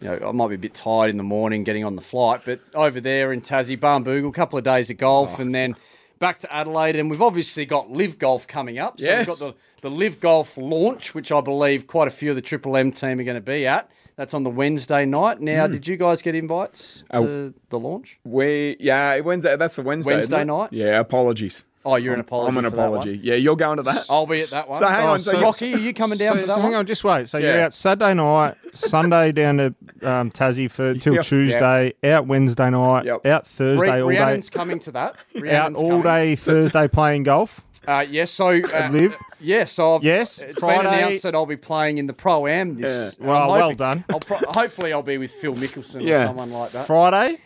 [0.00, 2.58] know, I might be a bit tired in the morning getting on the flight, but
[2.74, 5.42] over there in Tassie, Barnbougle, a couple of days of golf, Oh.
[5.42, 5.76] and then
[6.18, 6.96] back to Adelaide.
[6.96, 8.98] And we've obviously got Live Golf coming up.
[9.00, 9.26] So Yes.
[9.26, 12.42] we've got the the Live Golf launch, which I believe quite a few of the
[12.42, 13.88] Triple M team are going to be at.
[14.16, 15.40] That's on the Wednesday night.
[15.40, 15.72] Now, Hmm.
[15.72, 17.24] did you guys get invites Oh.
[17.24, 18.18] to the launch?
[18.24, 19.56] We yeah Wednesday.
[19.56, 20.14] That's the Wednesday.
[20.14, 20.72] Wednesday night?
[20.72, 20.98] Yeah.
[20.98, 21.64] Apologies.
[21.84, 22.48] Oh, you're an apology.
[22.50, 23.10] I'm an for that apology.
[23.16, 23.20] one.
[23.22, 24.06] Yeah, you're going to that.
[24.10, 24.76] I'll be at that one.
[24.78, 25.20] So hang Oh, on.
[25.20, 26.66] So, so- Rocky, are you coming down so, for that so one?
[26.72, 27.28] hang on, just wait.
[27.28, 27.64] So you're Yeah.
[27.66, 29.66] out Saturday night, Sunday down to
[30.02, 31.24] um, Tassie for till Yep.
[31.24, 33.26] Tuesday, out Wednesday night, Yep.
[33.26, 35.14] out Thursday Re- all day, Rhiannon's coming to that.
[35.36, 36.02] out Rhiannon's all coming.
[36.02, 37.62] day Thursday playing golf.
[37.86, 39.16] Uh, yes, so uh, Live.
[39.40, 42.46] Yes, so I've, Yes, it's Friday- been announced that I'll be playing in the pro
[42.46, 43.16] am this.
[43.18, 43.26] Yeah.
[43.26, 44.04] Well, I'm well done.
[44.10, 46.24] I'll pro- hopefully, I'll be with Phil Mickelson Yeah.
[46.24, 46.86] or someone like that.
[46.86, 47.38] Friday,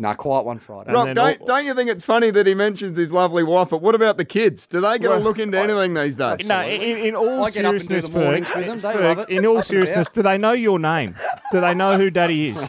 [0.00, 0.92] Nah, quite one Friday.
[0.92, 3.70] Rock, don't, don't you think it's funny that he mentions his lovely wife?
[3.70, 4.66] But what about the kids?
[4.68, 6.46] Do they get Well, to look into anything these days?
[6.46, 8.80] No, in, in all I get up and do seriousness, the Ferg, with them.
[8.80, 9.28] They Ferg, love it.
[9.30, 11.16] in all seriousness, do they know your name?
[11.50, 12.64] Do they know who Daddy is?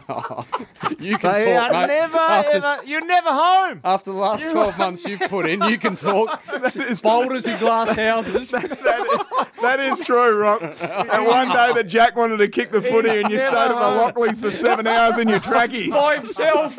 [0.98, 1.86] You can they talk, are mate.
[1.86, 2.80] never, After- ever.
[2.84, 3.80] You're never home.
[3.84, 6.42] After the last 12 months you've put in, you can talk.
[7.02, 8.50] Boulders in glass houses.
[8.50, 10.62] That is true, Rock.
[10.62, 13.74] and one day that Jack wanted to kick the footy and you stayed at the.
[13.74, 15.92] Lockleys for seven hours in your trackies.
[15.94, 16.78] By himself.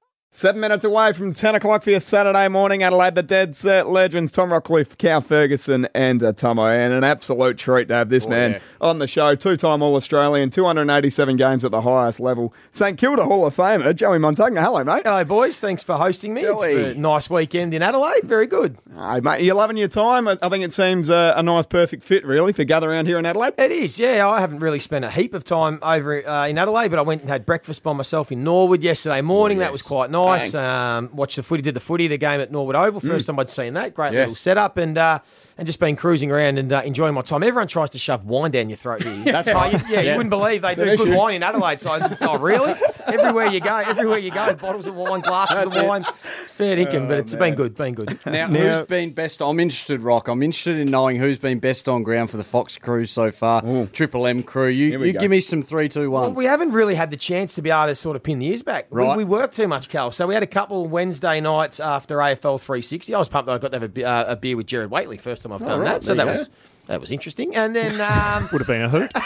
[0.33, 4.31] Seven minutes away from 10 o'clock for your Saturday morning, Adelaide, the Dead Set Legends,
[4.31, 6.67] Tom Rockliff, Cal Ferguson, and uh, Tomo.
[6.67, 8.59] And an absolute treat to have this man yeah.
[8.79, 9.35] on the show.
[9.35, 12.53] Two time All Australian, 287 games at the highest level.
[12.71, 14.61] St Kilda Hall of Famer, Joey Montagna.
[14.61, 15.01] Hello, mate.
[15.03, 15.59] Hello, boys.
[15.59, 16.43] Thanks for hosting me.
[16.43, 16.91] It's Joey.
[16.91, 18.23] a nice weekend in Adelaide.
[18.23, 18.77] Very good.
[18.95, 20.29] Hey, mate, you're loving your time.
[20.29, 23.19] I I think it seems uh, a nice, perfect fit, really, for gather around here
[23.19, 23.55] in Adelaide.
[23.57, 24.25] It is, yeah.
[24.25, 27.19] I haven't really spent a heap of time over uh, in Adelaide, but I went
[27.19, 29.57] and had breakfast by myself in Norwood yesterday morning.
[29.57, 30.20] That was quite nice.
[30.55, 32.99] Um, watched the footy, did the footy, the game at Norwood Oval.
[33.01, 33.93] First time I'd seen that.
[33.93, 34.19] Great Yes.
[34.19, 35.19] little setup, and uh,
[35.57, 37.43] and just been cruising around and uh, enjoying my time.
[37.43, 39.23] Everyone tries to shove wine down your throat here.
[39.25, 39.73] That's Oh, right.
[39.73, 40.11] you- yeah, Yeah.
[40.11, 41.15] you wouldn't believe they an do good issue.
[41.15, 41.81] wine in Adelaide.
[41.81, 42.73] So, so really,
[43.05, 45.87] everywhere you go, everywhere you go, bottles of wine, glasses of That's it.
[45.87, 46.05] wine,
[46.49, 47.07] fair dinkum.
[47.07, 48.19] but it's been good, been good.
[48.25, 49.41] Now, Now- who's been best?
[49.41, 50.27] I'm interested, Rock.
[50.27, 53.61] I'm interested in knowing who's been best on ground for the Fox crew so far.
[53.87, 54.67] Triple M crew.
[54.67, 55.19] You, you go.
[55.19, 57.87] give me some three, two, Well, we haven't really had the chance to be able
[57.87, 58.87] to sort of pin the ears back.
[58.89, 59.17] Right.
[59.17, 60.11] We, we worked too much, Cal.
[60.11, 63.13] So we had a couple Wednesday nights after AFL 360.
[63.13, 65.19] I was pumped that I got to have a, uh, a beer with Jared Waitley.
[65.19, 66.03] First time I've done right, that.
[66.03, 66.49] So that you was
[66.87, 67.55] that was interesting.
[67.55, 69.11] And then um, Would have been a hoot.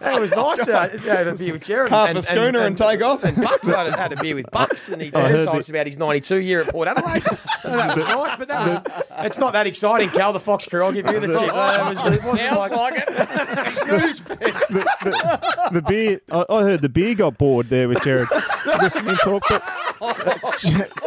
[0.00, 1.90] it was nice to have a beer with Jared.
[1.90, 3.24] Half and, a schooner and take off.
[3.24, 5.86] And Bucks I had a beer with Bucks, and he I told heard us about
[5.86, 7.22] his 92 year at Port Adelaide.
[7.22, 10.32] So that was nice, but that was, it's not that exciting, Cal.
[10.32, 10.84] The Fox crew.
[10.84, 11.50] I'll give you the tip.
[11.52, 13.70] Uh, it, was, it wasn't Sounds like, like it.
[13.72, 15.72] Snooze fest.
[15.72, 16.20] the beer.
[16.30, 18.28] I, I heard the beer got bored there with Jared.
[18.66, 19.62] Listening talk, but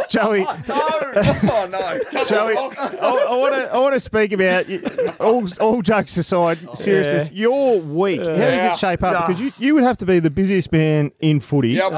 [0.10, 2.00] Joey, oh, no.
[2.14, 4.66] Oh, Joey, I want to I want to speak about
[5.20, 7.30] all all jokes aside, seriousness.
[7.32, 9.14] Your week, how does it shape up?
[9.14, 9.28] Nah.
[9.28, 11.70] Because you, you would have to be the busiest man in footy.
[11.70, 11.92] Yep.
[11.92, 11.98] You- you,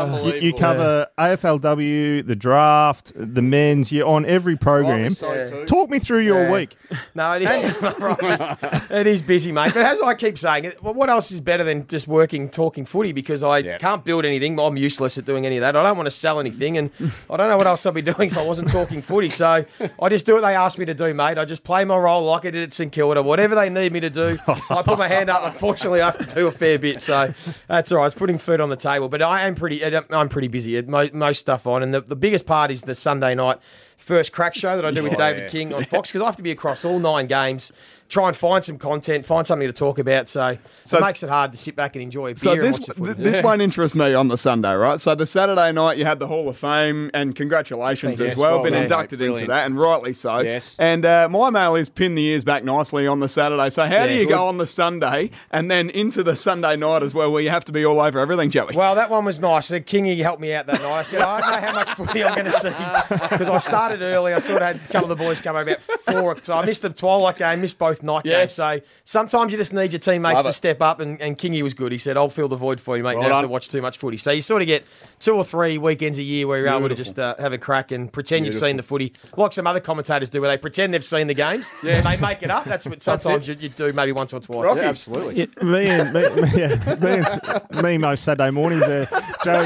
[0.54, 0.60] Unbelievable.
[0.60, 3.92] cover AFLW, the draft, the men's.
[3.92, 5.14] You're on every program.
[5.14, 5.66] Too.
[5.66, 6.52] Talk me through your Yeah.
[6.52, 6.76] week.
[7.16, 7.76] No, it is,
[8.92, 9.74] it is busy, mate.
[9.74, 13.12] But as I keep saying, what else is better than just working, talking footy?
[13.12, 14.60] Because I can't build anything.
[14.60, 15.76] I'm useless at doing any of that.
[15.76, 16.83] I don't want to sell anything, and
[17.30, 19.30] I don't know what else I'd be doing if I wasn't talking footy.
[19.30, 19.66] So
[20.00, 21.38] I just do what they ask me to do, mate.
[21.38, 23.22] I just play my role like I did at St Kilda.
[23.24, 25.44] Whatever they need me to do, I put my hand up.
[25.44, 27.34] Unfortunately, I have to do a fair bit, so
[27.68, 28.06] that's all right.
[28.08, 29.10] It's putting food on the table.
[29.10, 29.84] But I am pretty.
[29.86, 30.82] I'm pretty busy.
[30.82, 33.60] Mo- Most stuff on, and the, the biggest part is the Sunday night
[33.98, 36.44] first crack show that I do with David King on Fox because I have to
[36.44, 37.72] be across all nine games,
[38.14, 40.30] try and find some content, find something to talk about.
[40.30, 42.62] So, So- it makes it hard to sit back and enjoy a beer So and
[42.64, 45.02] this watch the th- this won't interest me on the Sunday, right?
[45.02, 48.54] So the Saturday night you had the Hall of Fame, and congratulations as well.
[48.56, 49.28] Well Been done, inducted mate.
[49.30, 50.40] into that, and rightly so.
[50.42, 50.76] Yes.
[50.80, 53.70] And uh, my mail is pin the ears back nicely on the Saturday.
[53.72, 54.34] So how do you good.
[54.34, 57.66] go on the Sunday and then into the Sunday night as well, where you have
[57.66, 58.76] to be all over everything, Joey?
[58.76, 59.70] Well, that one was nice.
[59.70, 60.92] The Kingy helped me out that night.
[60.92, 62.70] I said, I don't know how much footy I'm going to see
[63.32, 64.34] because I started early.
[64.34, 66.38] I sort of had a couple of the boys come over about four.
[66.44, 68.40] So I missed the twilight game, missed both night Yes.
[68.48, 68.54] games.
[68.56, 70.54] So sometimes you just need your teammates Love to it.
[70.54, 71.92] step up, and, and Kingy was good.
[71.92, 73.14] He said, I'll fill the void for you, mate.
[73.14, 74.18] you Well don't have to watch too much footy.
[74.18, 74.86] So you sort of get
[75.20, 77.92] two or three weekends a year where you're able to just uh, have a crack
[77.92, 81.04] and pretend you've seen the footy, like some other commentators do, where they pretend they've
[81.04, 82.66] seen the games and they make it up.
[82.66, 84.76] That's what sometimes you, you do maybe once or twice.
[84.76, 85.36] Yeah, absolutely.
[85.40, 87.24] Yeah, me and me, me, yeah, me,
[87.72, 89.06] and me most Saturday mornings, uh,
[89.44, 89.66] Joe.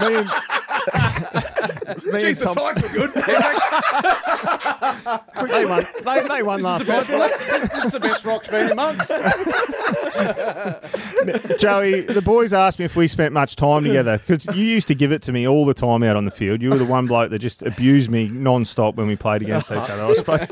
[0.00, 0.30] Me and,
[2.14, 3.12] me and Jeez, the Tom, times were good.
[5.50, 5.84] they won.
[6.04, 7.06] They, they won last night.
[7.06, 9.08] didn't this is the best Rock's been in months.
[11.58, 14.94] Joey, the boys asked me if we spent much time together because you used to
[14.94, 16.62] give it to me all the time out on the field.
[16.62, 19.76] You were the one bloke that just abused me non-stop when we played against each
[19.76, 20.04] other.
[20.04, 20.46] I suppose.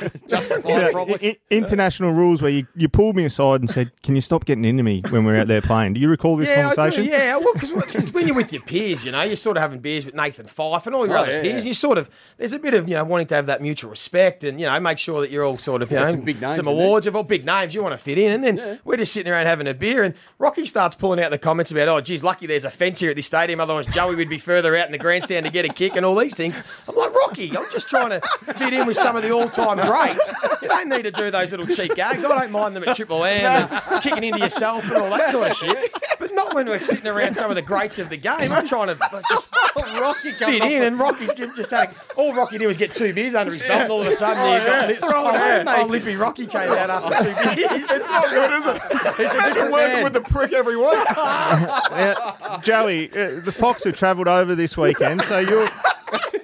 [0.64, 1.38] Yeah, probably.
[1.50, 4.82] international rules where you, you pulled me aside and said, "Can you stop getting into
[4.82, 7.04] me when we're out there playing?" Do you recall this Yeah, I conversation?
[7.04, 9.80] do, yeah, well, because when you're with your peers, you know, you're sort of having
[9.80, 11.51] beers with Nathan Fyfe and all your Oh, other yeah, peers.
[11.58, 11.60] Yeah.
[11.62, 14.44] You sort of there's a bit of you know wanting to have that mutual respect
[14.44, 16.56] and you know make sure that you're all sort of you know some big names
[16.56, 19.12] some awards of all big names you want to fit in, and then we're just
[19.12, 22.22] sitting around having a beer, and Rocky starts pulling out the comments about oh geez,
[22.22, 24.92] lucky there's a fence here at this stadium, otherwise Joey would be further out in
[24.92, 26.60] the grandstand to get a kick and all these things.
[26.88, 28.20] I'm like Rocky, I'm just trying to
[28.54, 30.30] fit in with some of the all-time greats.
[30.62, 32.24] You don't need to do those little cheap gags.
[32.24, 35.50] I don't mind them at Triple M and kicking into yourself and all that sort
[35.50, 35.92] of shit.
[36.18, 38.52] But not when we're sitting around some of the greats of the game.
[38.52, 38.96] I'm trying to
[39.28, 42.92] just Rocky fit in, and Rocky's get- just had a, all Rocky did was get
[42.92, 44.94] two beers under his belt, and all of a sudden, there you got yeah.
[44.96, 45.82] Throw it oh, mate.
[45.82, 47.90] oh, Lippy Rocky came out after two beers.
[47.90, 49.30] It's not good, is it?
[49.32, 50.88] Imagine working with the prick every week.
[51.92, 55.68] Now, Joey, uh, the Fox have travelled over this weekend, so you're.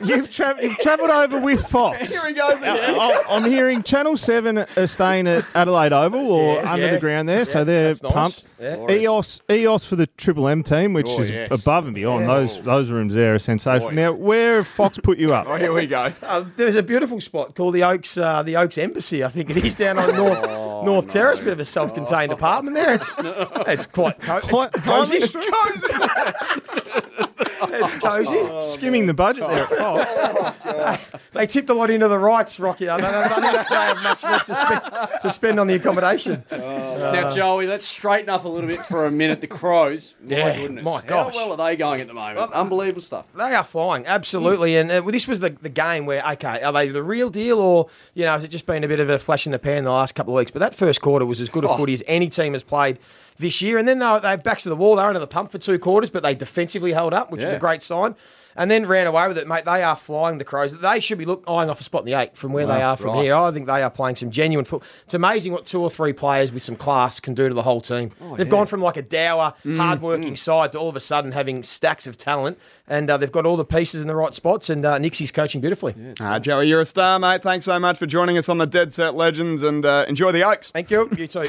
[0.02, 1.98] You've, tra- you've travelled over with Fox.
[2.10, 2.98] Here he goes again.
[2.98, 6.92] I- I'm hearing Channel 7 are staying at Adelaide Oval or Yeah, under yeah.
[6.92, 8.12] the ground there, so they're that's nice.
[8.12, 8.46] pumped.
[8.60, 8.90] Yeah.
[8.90, 11.50] EOS, EOS for the Triple M team, which Oh, is yes.
[11.62, 12.28] above and beyond.
[12.28, 13.90] Those those rooms there are sensational.
[13.90, 13.94] Boy.
[13.96, 15.44] Now, where have Fox put you up?
[15.48, 16.12] Oh, here we go.
[16.22, 19.24] Uh, there's a beautiful spot called the Oaks, uh, the Oaks Embassy.
[19.24, 20.38] I think it is down on North
[20.78, 21.40] Oh, North Terrace.
[21.40, 22.94] Bit of a self-contained apartment there.
[22.94, 25.16] It's it's quite co- it's cozy.
[25.16, 25.34] It's
[27.62, 28.70] It's cozy.
[28.72, 31.10] Skimming the budget there at Fox.
[31.32, 32.88] They tipped a lot into the rights, Rocky.
[32.88, 34.82] I don't, I don't think they have much left to spend
[35.22, 36.42] to spend on the accommodation.
[36.50, 39.40] now, Joey, let's straighten up a little bit for a minute.
[39.40, 41.34] The Crows, my Yeah, goodness, my gosh.
[41.34, 42.52] how well are they going at the moment?
[42.52, 43.26] Unbelievable stuff.
[43.36, 44.76] They are flying, absolutely.
[44.76, 47.60] And uh, well, this was the, the game where, okay, are they the real deal
[47.60, 49.84] or, you know, has it just been a bit of a flash in the pan
[49.84, 50.50] the last couple of weeks?
[50.50, 52.98] But that first quarter was as good a footy as any team has played
[53.38, 53.78] this year.
[53.78, 54.96] And then they they backs to the wall.
[54.96, 57.54] They were under the pump for two quarters, but they defensively held up, which is
[57.54, 58.14] a great sign.
[58.58, 59.64] And then ran away with it, mate.
[59.64, 60.78] They are flying the Crows.
[60.78, 62.96] They should be look, eyeing off a spot in the eight from where they are
[62.96, 63.24] from right.
[63.24, 63.36] here.
[63.36, 64.88] I think they are playing some genuine football.
[65.04, 67.80] It's amazing what two or three players with some class can do to the whole
[67.80, 68.10] team.
[68.36, 72.06] they've gone from like a dour, hard-working side to all of a sudden having stacks
[72.06, 74.68] of talent, and uh, they've got all the pieces in the right spots.
[74.68, 75.94] And uh, Nicksy's coaching beautifully.
[76.20, 77.42] Ah, Joey, you're a star, mate.
[77.42, 80.42] Thanks so much for joining us on the Dead Set Legends and uh, enjoy the
[80.42, 80.70] Oaks.
[80.70, 81.08] Thank you.
[81.16, 81.40] You too.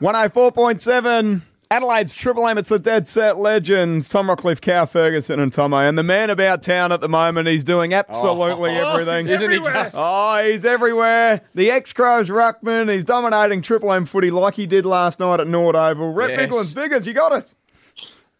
[0.00, 1.42] 104.7.
[1.70, 4.08] Adelaide's Triple M, it's the Dead Set Legends.
[4.08, 5.78] Tom Rockliff, Cal Ferguson, and Tomo.
[5.78, 7.98] And the man about town at the moment, he's doing oh.
[7.98, 9.28] absolutely everything.
[9.28, 9.96] Isn't he just?
[10.06, 11.40] Oh, he's everywhere.
[11.54, 15.46] The ex Crows Ruckman, he's dominating Triple M footy like he did last night at
[15.48, 16.12] Nord Oval.
[16.12, 16.50] Rhett Yes.
[16.50, 17.54] Biglands Biggers, you got it.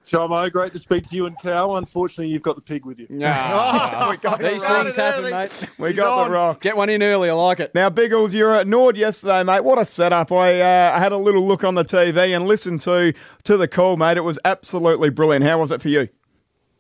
[0.05, 1.77] Tomo, great to speak to you and Cal.
[1.77, 3.07] Unfortunately, you've got the pig with you.
[3.09, 4.11] Nah.
[4.11, 5.69] we got These things happen, mate.
[5.79, 6.29] We He's got on.
[6.29, 6.61] the rock.
[6.61, 7.31] Get one in early.
[7.31, 7.75] I like it.
[7.75, 9.65] Now, Biggles, you were at Nord yesterday, mate.
[9.65, 10.31] What a setup!
[10.31, 13.97] I uh, had a little look on the TV and listened to to the call,
[13.97, 14.17] mate.
[14.17, 15.45] It was absolutely brilliant.
[15.45, 16.09] How was it for you?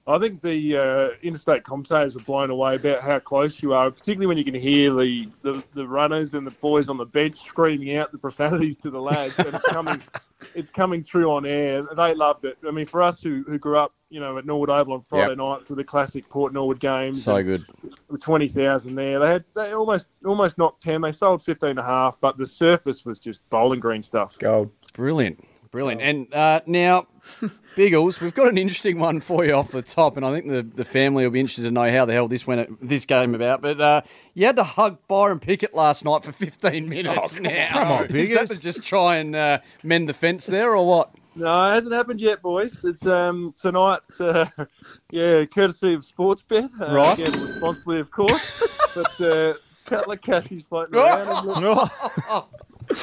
[0.06, 4.26] I think the uh, interstate commentators were blown away about how close you are, particularly
[4.26, 7.96] when you can hear the, the, the runners and the boys on the bench screaming
[7.96, 9.38] out the profanities to the lads.
[9.38, 10.02] and it's coming,
[10.54, 11.86] it's coming through on air.
[11.96, 12.58] They loved it.
[12.68, 15.30] I mean, for us who, who grew up, you know, at Norwood Oval on Friday
[15.30, 15.38] Yep.
[15.38, 17.62] night for the classic Port Norwood games, So good.
[18.20, 21.00] twenty thousand there, they had they almost almost knocked ten.
[21.00, 24.38] They sold fifteen and a half, but the surface was just bowling green stuff.
[24.38, 24.70] Gold.
[24.92, 25.42] Brilliant.
[25.72, 26.00] Brilliant.
[26.02, 27.08] And uh, now,
[27.76, 30.62] Biggles, we've got an interesting one for you off the top, and I think the,
[30.62, 33.62] the family will be interested to know how the hell this went this game about.
[33.62, 34.02] But uh,
[34.34, 37.40] you had to hug Byron Pickett last night for 15 minutes.
[37.40, 38.48] now, come on, Is that Biggers.
[38.50, 41.10] to just try and uh, mend the fence there, or what?
[41.36, 42.84] No, it hasn't happened yet, boys.
[42.84, 44.00] It's um tonight.
[44.20, 44.46] Uh,
[45.10, 46.70] yeah, courtesy of Sportsbet.
[46.80, 47.18] Uh, Right.
[47.18, 48.62] Again, responsibly, of course.
[48.94, 49.54] but uh,
[49.84, 51.90] couple of Cassies floating around.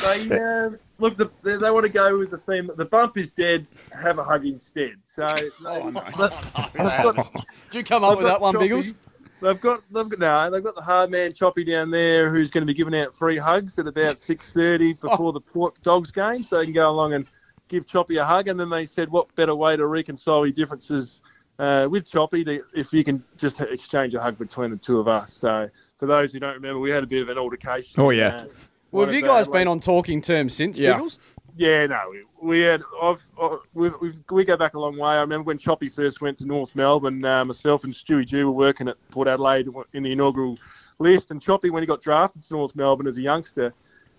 [0.05, 0.69] And look, they, uh,
[0.99, 2.69] look the, they, they want to go with the theme.
[2.75, 3.67] The bump is dead.
[4.01, 4.95] Have a hug instead.
[5.07, 5.27] So.
[5.65, 5.93] Oh, they've
[6.75, 7.33] got-
[7.69, 8.65] Did you come up with that one, Choppy.
[8.65, 8.93] Biggles?
[9.41, 12.61] They've got they've got no, they've got the hard man Choppy down there who's going
[12.61, 16.43] to be giving out free hugs at about six thirty before the Port Dogs game,
[16.43, 17.25] so they can go along and
[17.67, 18.49] give Choppy a hug.
[18.49, 21.21] And then they said, what better way to reconcile your differences
[21.57, 25.07] uh, with Choppy to, if you can just exchange a hug between the two of
[25.07, 25.33] us.
[25.33, 25.67] So
[25.97, 27.99] for those who don't remember, we had a bit of an altercation.
[27.99, 28.45] Oh, yeah.
[28.91, 30.93] Well, one have you guys been on talking terms since, Yeah.
[30.93, 31.17] Biggles?
[31.57, 32.81] yeah, no, we, we had.
[33.01, 35.11] I've, i we've, we've, we go back a long way.
[35.11, 37.23] I remember when Choppy first went to North Melbourne.
[37.23, 40.57] Uh, myself and Stewie Dew were working at Port Adelaide in the inaugural
[40.99, 43.73] list, and Choppy, when he got drafted to North Melbourne as a youngster,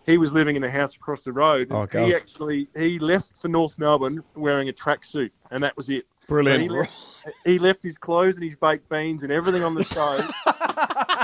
[0.07, 1.69] he was living in a house across the road.
[1.71, 2.07] Oh, God.
[2.07, 6.07] he actually he left for North Melbourne wearing a tracksuit, and that was it.
[6.29, 6.71] Brilliant.
[6.71, 6.93] So he, left,
[7.45, 10.33] he left his clothes and his baked beans and everything on the stove.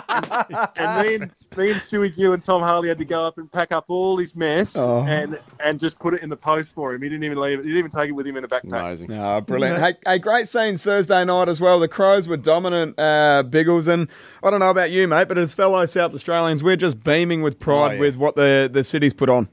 [0.09, 3.39] and, and me and me and Stewie Dew and Tom Harley had to go up
[3.39, 5.01] and pack up all his mess Oh.
[5.07, 7.03] and and just put it in the post for him.
[7.03, 7.63] He didn't even leave it.
[7.65, 8.81] He didn't even take it with him in a backpack.
[8.81, 9.13] Amazing.
[9.13, 9.81] Oh, brilliant.
[9.83, 11.79] Hey, hey, great scenes Thursday night as well.
[11.81, 13.89] The Crows were dominant, uh, Biggles.
[13.89, 14.09] And
[14.43, 17.59] I don't know about you, mate, but as fellow South Australians, we're just beaming with
[17.59, 18.01] pride Oh, yeah.
[18.01, 19.49] with what the, the city's put on.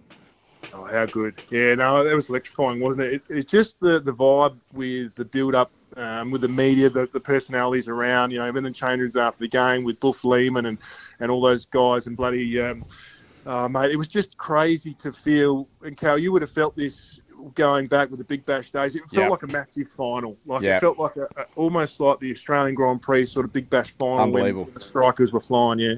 [0.74, 1.42] Oh, how good!
[1.52, 3.14] Yeah, no, that was electrifying, wasn't it?
[3.14, 5.70] it it's just the the vibe with the build up.
[5.98, 9.40] Um, with the media, the, the personalities around, you know, even the change rooms after
[9.40, 10.78] the game with Boof Lehmann and,
[11.22, 12.84] and all those guys and bloody, um,
[13.46, 15.70] uh, mate, it was just crazy to feel.
[15.84, 17.22] And Cal, you would have felt this
[17.54, 18.96] going back with the Big Bash days.
[18.98, 19.30] It felt Yeah.
[19.30, 20.36] like a massive final.
[20.46, 20.78] Like Yeah.
[20.78, 23.92] it felt like a, a, almost like the Australian Grand Prix sort of Big Bash
[23.92, 24.66] final Unbelievable.
[24.66, 25.80] when the strikers were flying.
[25.80, 25.94] Yeah.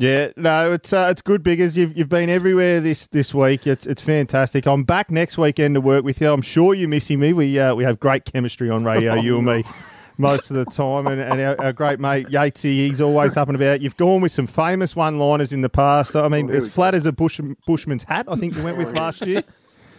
[0.00, 3.66] Yeah, no, it's uh, it's good because you've you've been everywhere this this week.
[3.66, 4.64] It's it's fantastic.
[4.64, 6.32] I'm back next weekend to work with you.
[6.32, 7.34] I'm sure you're missing me.
[7.34, 9.64] We uh, we have great chemistry on radio, you and me.
[10.16, 11.06] most of the time.
[11.06, 13.80] And, and our, our great mate Yatesy, he's always up and about.
[13.80, 16.14] You've gone with some famous one-liners in the past.
[16.14, 18.94] I mean, Oh, as flat as a bush, bushman's hat, I think you went with
[18.96, 19.42] last year.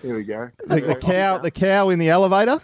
[0.01, 0.49] Here we go.
[0.67, 2.59] The, the cow, the cow in the elevator.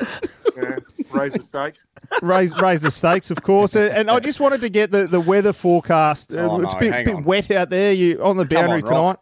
[0.56, 0.78] Yeah,
[1.18, 1.86] raise the stakes.
[2.22, 3.76] raise raise the stakes, of course.
[3.76, 6.32] And, and I just wanted to get the, the weather forecast.
[6.34, 7.92] Uh, Oh, it's no, a bit, bit wet out there.
[7.94, 9.18] You on the boundary on, tonight.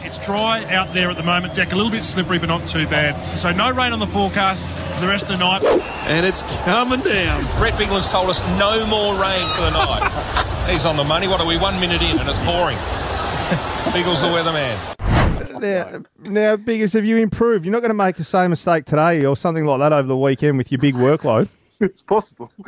[0.00, 1.54] It's dry out there at the moment.
[1.54, 3.14] Deck a little bit slippery, but not too bad.
[3.36, 5.64] So no rain on the forecast for the rest of the night.
[6.08, 7.42] And it's coming down.
[7.60, 10.66] Rhett Biglands told us no more rain for the night.
[10.70, 11.26] He's on the money.
[11.26, 12.76] What are we, one minute in and it's pouring?
[13.92, 14.97] Biggles the weatherman.
[15.60, 17.64] Now, now, Biggers, have you improved?
[17.64, 20.16] You're not going to make the same mistake today or something like that over the
[20.16, 21.48] weekend with your big workload.
[21.80, 22.50] It's possible.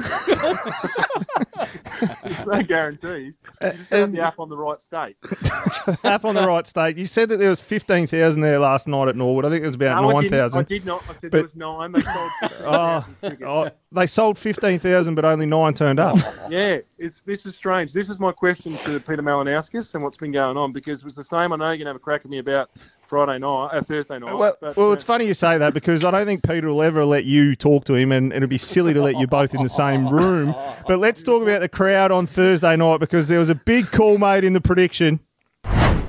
[2.23, 3.35] There's no guarantees.
[3.61, 5.17] You just have the app on the right state.
[6.05, 6.97] App on the right state.
[6.97, 9.45] You said that there was fifteen thousand there last night at Norwood.
[9.45, 10.55] I think it was about No, I didn't.
[10.57, 11.03] I did not.
[11.09, 11.93] I said But- there was nine.
[11.93, 13.05] They sold 15,000 Oh,
[13.47, 16.17] oh, they sold fifteen thousand, but only nine turned up.
[16.49, 17.93] Yeah, it's, this is strange.
[17.93, 21.17] This is my question to Peter Malinauskas and what's been going on because it was
[21.17, 21.53] the same.
[21.53, 22.71] I know you're going to have a crack at me about
[23.11, 24.37] Friday night, uh, Thursday night.
[24.37, 26.81] Well, but, well, uh, it's funny you say that because I don't think Peter will
[26.81, 29.65] ever let you talk to him, and it'd be silly to let you both in
[29.65, 30.55] the same room.
[30.87, 34.17] But let's talk about the crowd on Thursday night because there was a big call
[34.17, 35.19] made in the prediction.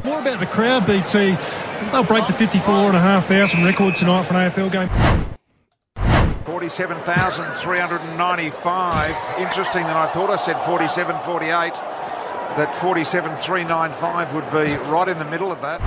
[0.04, 1.36] More about the crowd, BT.
[1.92, 4.90] They'll break the 54,500 record tonight for an AFL game.
[6.46, 9.40] 47,395.
[9.40, 12.01] Interesting that I thought I said 47.48.
[12.58, 15.80] That 47.395 would be right in the middle of that.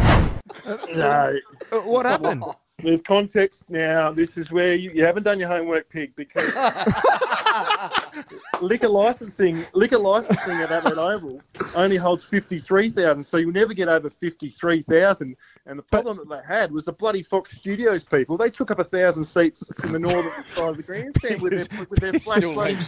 [0.96, 1.36] no.
[1.70, 2.42] Uh, what happened?
[2.78, 4.12] There's context now.
[4.12, 6.54] This is where you, you haven't done your homework, pig, because
[8.60, 11.40] liquor licensing, liquor licensing at Adelaide Oval
[11.74, 15.36] only holds fifty-three thousand, so you'll never get over fifty-three thousand.
[15.66, 18.36] And the problem that they had was the bloody Fox Studios people.
[18.36, 21.86] They took up a thousand seats in the northern side of the grandstand with their,
[21.86, 22.86] with their flat seats.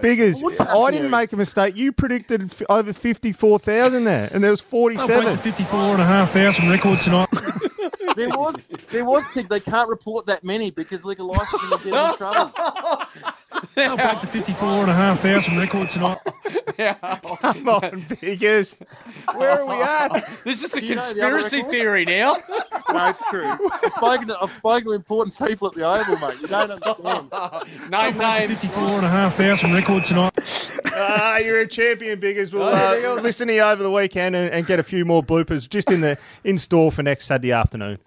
[0.00, 1.74] Biggers, I didn't make a mistake.
[1.76, 5.32] You predicted f- over 54,000 there, and there was They'll break 47.
[5.32, 7.28] the 54,500 record tonight.
[8.14, 8.56] There was,
[8.90, 9.48] there was, pig.
[9.48, 12.52] They can't report that many because liquor licensing will get in trouble.
[13.74, 16.18] They'll break the 54,500 record tonight.
[16.78, 16.94] Yeah.
[17.40, 18.78] Come on, Biggers.
[19.34, 20.28] Where are we at?
[20.44, 21.70] This is a you know the other conspiracy record?
[21.70, 22.36] theory now.
[22.92, 23.46] No, it's true.
[23.46, 26.40] I've spoken, to, I've spoken to important people at the Oval, mate.
[26.42, 27.90] You don't understand.
[27.90, 28.60] Name names.
[28.60, 30.70] 54,500 record tonight.
[30.94, 32.52] Ah, you're a champion, Biggers.
[32.52, 35.22] We'll Anything uh, listen to you over the weekend and, and get a few more
[35.22, 37.98] bloopers just in the in store for next Saturday afternoon.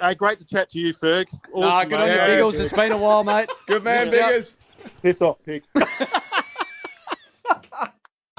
[0.00, 1.26] Hey, great to chat to you, Ferg.
[1.54, 2.26] Nah, Awesome, good on you, mate.
[2.28, 2.58] Biggles.
[2.58, 3.50] It's been a while, mate.
[3.66, 4.26] Good man, Missed ya.
[4.28, 4.56] Biggers.
[5.02, 5.62] Piss off, pig.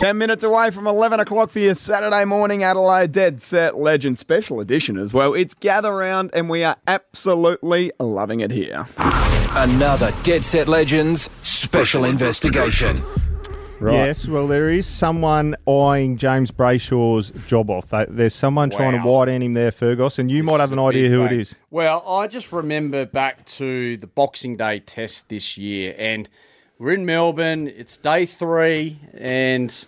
[0.01, 4.59] 10 minutes away from 11 o'clock for your Saturday morning Adelaide Dead Set Legend special
[4.59, 5.35] edition as well.
[5.35, 8.87] It's Gather Round, and we are absolutely loving it here.
[9.51, 12.97] Another Dead Set Legends special investigation.
[13.79, 17.89] Yes, well, there is someone eyeing James Brayshaw's job off.
[17.89, 19.19] They- There's someone trying to Wow.
[19.19, 21.55] wide hand him there, Fergus, and you might have an idea who it is.
[21.69, 26.27] Well, I just remember back to the Boxing Day test this year, and
[26.81, 27.67] we're in Melbourne.
[27.67, 29.85] It's day three, and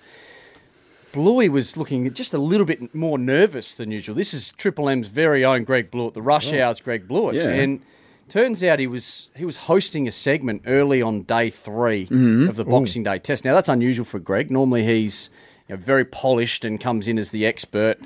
[1.11, 4.13] Bluey was looking just a little bit more nervous than usual.
[4.15, 6.59] This is Triple M's very own Greg Blewett, the Rush Oh.
[6.61, 7.49] Hour's Greg Blewett, Yeah.
[7.49, 7.81] and
[8.29, 12.47] turns out he was he was hosting a segment early on day 3 Mhm.
[12.47, 12.69] of the Ooh.
[12.69, 13.43] Boxing Day test.
[13.43, 14.51] Now that's unusual for Greg.
[14.51, 15.31] Normally he's
[15.67, 17.97] you know, very polished and comes in as the expert.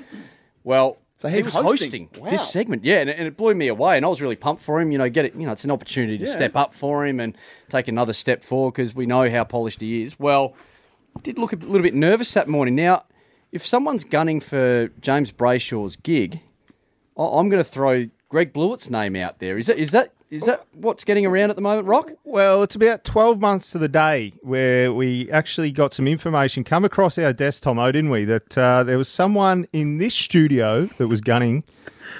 [0.64, 1.66] Well, So he he's was hosting.
[2.08, 2.30] hosting, Wow.
[2.30, 3.96] this segment, yeah, and, and it blew me away.
[3.96, 4.92] And I was really pumped for him.
[4.92, 5.34] You know, get it.
[5.34, 6.30] You know, it's an opportunity to Yeah.
[6.32, 7.36] step up for him and
[7.68, 10.18] take another step forward because we know how polished he is.
[10.20, 10.54] Well,
[11.22, 12.76] did look a little bit nervous that morning.
[12.76, 13.04] Now,
[13.50, 16.40] if someone's gunning for James Brayshaw's gig,
[17.16, 19.58] I- I'm going to throw Greg Blewett's name out there.
[19.58, 22.12] Is that is that is that what's getting around at the moment, Rock?
[22.24, 26.84] Well, it's about 12 months to the day where we actually got some information come
[26.84, 28.24] across our desk, Tomo, didn't we?
[28.24, 31.64] That uh, there was someone in this studio that was gunning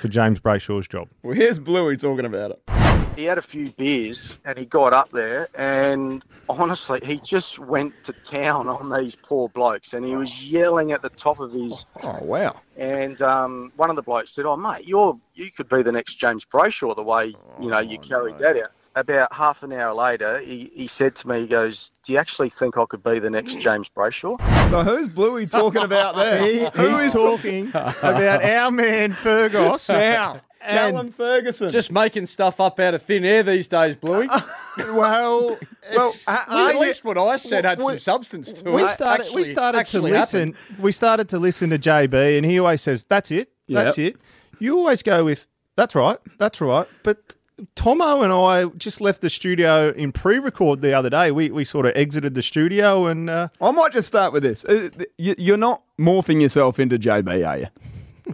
[0.01, 1.09] for James Brayshaw's job.
[1.23, 2.88] Well, here's Bluey talking about it.
[3.19, 8.01] He had a few beers and he got up there and honestly, he just went
[8.05, 11.85] to town on these poor blokes and he was yelling at the top of his.
[12.05, 12.61] Oh, wow.
[12.77, 16.15] And um, one of the blokes said, "Oh, mate, you're you could be the next
[16.15, 20.39] James Brayshaw the way you know you carried that out." About half an hour later,
[20.39, 23.31] he, he said to me, "He goes, do you actually think I could be the
[23.31, 24.39] next James Brayshaw?"
[24.71, 26.47] So who's Bluey talking about there?
[26.47, 29.89] He- Who he's is talking about our man Fergus.
[29.89, 31.71] Now, And- Callum Ferguson.
[31.71, 34.27] Just making stuff up out of thin air these days, Bluey.
[34.79, 35.59] well,
[35.95, 38.91] well, at least what I said had some substance to we it.
[38.91, 40.55] started, we started to actually listen.
[40.55, 40.83] happened.
[40.83, 43.51] We started to listen to JB, and he always says, "That's it.
[43.69, 44.15] That's Yep.
[44.15, 44.21] it."
[44.59, 45.47] You always go with,
[45.77, 46.19] "That's right.
[46.39, 47.35] That's right." But
[47.75, 51.31] Tomo and I just left the studio in pre-record the other day.
[51.31, 54.65] We we sort of exited the studio and uh, I might just start with this.
[54.65, 57.67] Uh, You're not morphing yourself into JB, are you?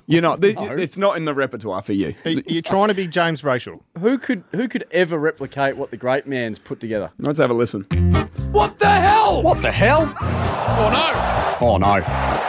[0.07, 0.41] You're not.
[0.43, 2.15] th- It's not in the repertoire for you.
[2.25, 3.81] you're trying to be James Brayshaw.
[4.01, 7.11] Who could who could ever replicate what the great man's put together?
[7.19, 7.83] Let's have a listen.
[8.53, 9.43] What the hell?
[9.43, 10.13] What the hell?
[10.21, 11.59] Oh no!
[11.67, 12.03] Oh no!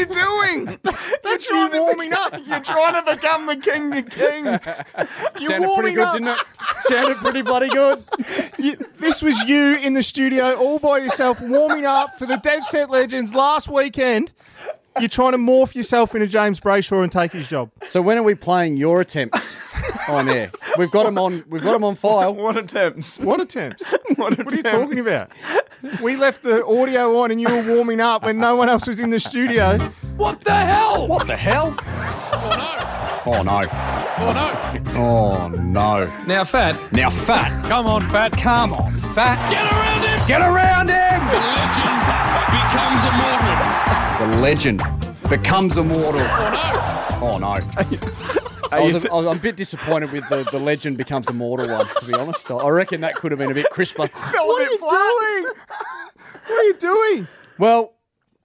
[0.00, 0.78] Mate, what are you doing?
[1.24, 2.32] You're trying to warming up.
[2.46, 4.82] You're trying to become the king of kings.
[5.40, 6.12] You're Sounded warming pretty good, up.
[6.14, 6.38] didn't it?
[6.82, 8.04] Sounded pretty bloody good.
[8.58, 12.64] You, this was you in the studio all by yourself, warming up for the Dead
[12.64, 14.32] Set Legends last weekend.
[14.98, 17.70] You're trying to morph yourself into James Brayshaw and take his job.
[17.86, 19.56] So when are we playing your attempts
[20.08, 20.50] on air?
[20.78, 21.44] We've got them on.
[21.48, 22.34] We've got 'em on file.
[22.34, 23.18] What attempts?
[23.20, 23.82] What attempts?
[24.16, 25.30] What, What are you talking about?
[26.02, 28.98] We left the audio on and you were warming up when no one else was
[29.00, 29.78] in the studio.
[30.16, 31.06] What the hell?
[31.06, 31.74] What the hell?
[31.78, 33.62] Oh, oh no!
[34.18, 34.56] Oh no!
[34.96, 36.12] Oh no!
[36.26, 36.76] Now, Fat.
[36.92, 37.50] Now, fat.
[37.68, 38.32] Come on, Fat.
[38.32, 39.38] Come on, fat.
[39.50, 40.26] Get around him!
[40.26, 41.20] Get around him!
[41.30, 41.40] The
[41.78, 42.00] legend
[42.58, 44.18] becomes immortal.
[44.18, 44.82] The legend
[45.30, 46.20] becomes immortal.
[47.22, 47.58] Oh no!
[47.62, 48.39] Oh no!
[48.70, 51.86] I was, a, I was a bit disappointed with the, the legend becomes immortal one,
[51.86, 52.50] to be honest.
[52.50, 54.08] I reckon that could have been a bit crisper.
[54.32, 55.54] What are you doing?
[56.46, 57.28] What are you doing?
[57.58, 57.94] Well,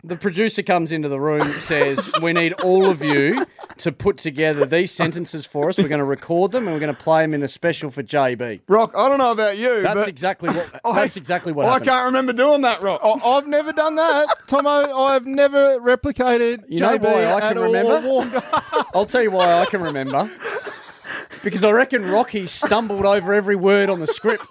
[0.08, 3.46] the producer comes into the room, says, We need all of you
[3.78, 5.78] to put together these sentences for us.
[5.78, 8.04] We're going to record them and we're going to play them in a special for
[8.04, 8.62] JB.
[8.68, 9.82] Rock, I don't know about you.
[9.82, 10.80] That's exactly what.
[10.86, 11.90] I- That's exactly what I happened.
[11.90, 13.02] can't remember doing that, Rock.
[13.04, 14.70] I, I've never done that, Tomo.
[14.70, 18.42] I've never replicated You know JB why I can remember?
[18.96, 20.30] I'll tell you why I can remember.
[21.44, 24.46] Because I reckon Rocky stumbled over every word on the script.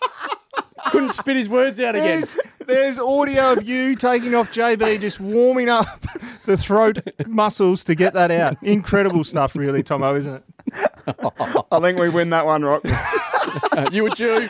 [0.91, 2.21] Couldn't spit his words out again.
[2.21, 2.37] There's,
[2.67, 6.05] there's audio of you taking off JB, just warming up
[6.47, 8.57] the throat muscles to get that out.
[8.63, 10.45] Incredible stuff, really, Tomo, isn't it?
[11.71, 12.83] I think we win that one, Rock.
[13.93, 14.49] you were due.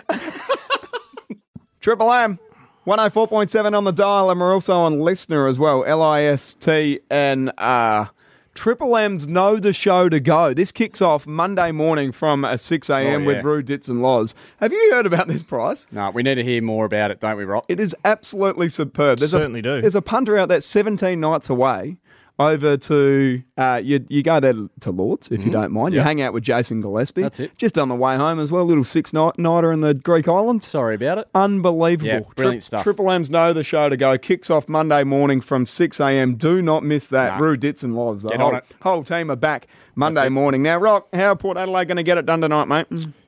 [1.81, 2.39] Triple M.
[2.87, 5.85] 104.7 on the dial, and we're also on listener as well.
[5.85, 8.11] L I S T N R.
[8.55, 10.55] Triple M's know the show to go.
[10.55, 13.07] This kicks off Monday morning from uh, 6 a.m.
[13.07, 13.27] Oh, yeah.
[13.27, 14.35] with Roo Ditz and Loz.
[14.61, 15.87] Have you heard about this price?
[15.91, 17.65] No, we need to hear more about it, don't we, Rock?
[17.69, 19.19] It is absolutely superb.
[19.19, 19.81] There's Certainly a, do.
[19.81, 21.97] There's a punter out there 17 nights away
[22.39, 25.95] over to, uh, you, you go there to Lords if you don't mind.
[25.95, 26.07] You Yep.
[26.07, 27.23] hang out with Jason Gillespie.
[27.23, 27.57] That's it.
[27.57, 28.65] Just on the way home as well.
[28.65, 30.67] Little six night nighter in the Greek islands.
[30.67, 31.29] Sorry about it.
[31.35, 32.09] Unbelievable.
[32.09, 32.83] Yeah, brilliant stuff.
[32.83, 34.19] Triple M's know the show to go.
[34.19, 36.35] Kicks off Monday morning from 6 a.m.
[36.35, 37.39] Do not miss that.
[37.39, 37.45] Nah.
[37.45, 38.23] Roo Ditz and Loz.
[38.23, 38.65] The Get whole, on it.
[38.83, 40.63] whole team are back Monday morning.
[40.63, 42.87] Now, Rock, how are Port Adelaide going to get it done tonight, mate?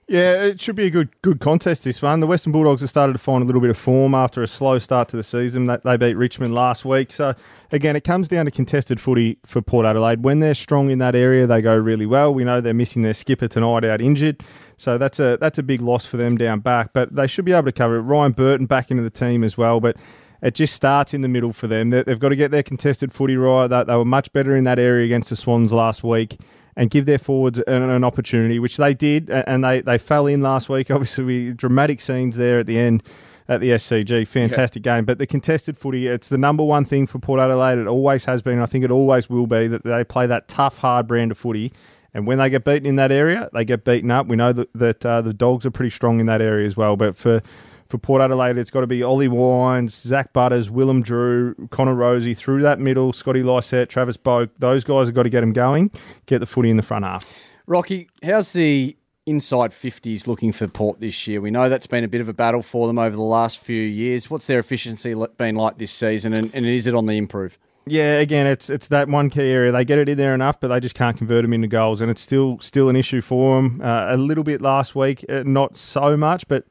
[0.09, 2.21] Yeah, it should be a good good contest this one.
[2.21, 4.79] The Western Bulldogs have started to find a little bit of form after a slow
[4.79, 5.67] start to the season.
[5.67, 7.11] They, beat Richmond last week.
[7.11, 7.35] So
[7.73, 10.23] again, it comes down to contested footy for Port Adelaide.
[10.23, 12.33] When they're strong in that area, they go really well.
[12.33, 14.45] We know they're missing their skipper tonight out injured.
[14.77, 16.93] So that's a that's a big loss for them down back.
[16.93, 18.03] But they should be able to cover it.
[18.03, 19.81] Ryan Burton back into the team as well.
[19.81, 19.97] But
[20.41, 21.91] it just starts in the middle for them.
[21.91, 23.67] They- They've got to get their contested footy right.
[23.67, 26.39] They were much better in that area against the Swans last week
[26.77, 30.43] and give their forwards an, an opportunity, which they did, and they, they fell in
[30.43, 30.91] last week.
[30.91, 33.03] Obviously, we, dramatic scenes there at the end
[33.49, 34.27] at the SCG.
[34.27, 35.05] Fantastic game.
[35.05, 37.79] But the contested footy, it's the number one thing for Port Adelaide.
[37.79, 38.61] It always has been.
[38.61, 41.73] I think it always will be that they play that tough, hard brand of footy.
[42.13, 44.27] And when they get beaten in that area, they get beaten up.
[44.27, 46.97] We know that, that uh, the dogs are pretty strong in that area as well.
[46.97, 47.43] But for
[47.89, 52.37] for Port Adelaide, it's got to be Ollie Wines, Zak Butters, Willem Drew, Connor Rozee
[52.37, 54.51] through that middle, Scotty Lycett, Travis Boak.
[54.59, 55.91] Those guys have got to get them going,
[56.27, 57.27] get the footy in the front half.
[57.67, 61.41] Rocky, how's the inside 50s looking for Port this year?
[61.41, 63.83] We know that's been a bit of a battle for them over the last few
[63.83, 64.31] years.
[64.31, 67.59] What's their efficiency been like this season, and, and is it on the improve?
[67.89, 69.71] Yeah, again, it's it's that one key area.
[69.71, 72.11] They get it in there enough, but they just can't convert them into goals, and
[72.11, 73.81] it's still still an issue for them.
[73.81, 76.65] Uh, a little bit last week, uh, not so much, but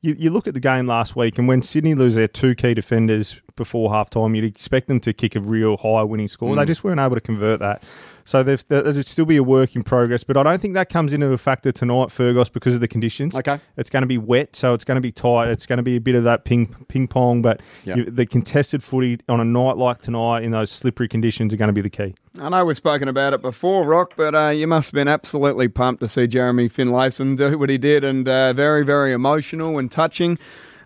[0.00, 2.74] you, you look at the game last week, and when Sydney lose their two key
[2.74, 6.56] defenders before half time, you'd expect them to kick a real high winning score.
[6.56, 6.66] They Mm.
[6.66, 7.82] just weren't able to convert that.
[8.24, 11.32] So there'd still be a work in progress, but I don't think that comes into
[11.32, 13.34] a factor tonight, Fergus, because of the conditions.
[13.34, 13.58] Okay.
[13.76, 15.48] It's going to be wet, so it's going to be tight.
[15.48, 17.96] It's going to be a bit of that ping ping pong, but Yep.
[17.96, 21.68] you, the contested footy on a night like tonight in those slippery conditions are going
[21.68, 22.14] to be the key.
[22.40, 25.66] I know we've spoken about it before, Rock, but uh, you must have been absolutely
[25.66, 29.90] pumped to see Jeremy Finlayson do what he did, and uh, very, very emotional and
[29.90, 30.38] touching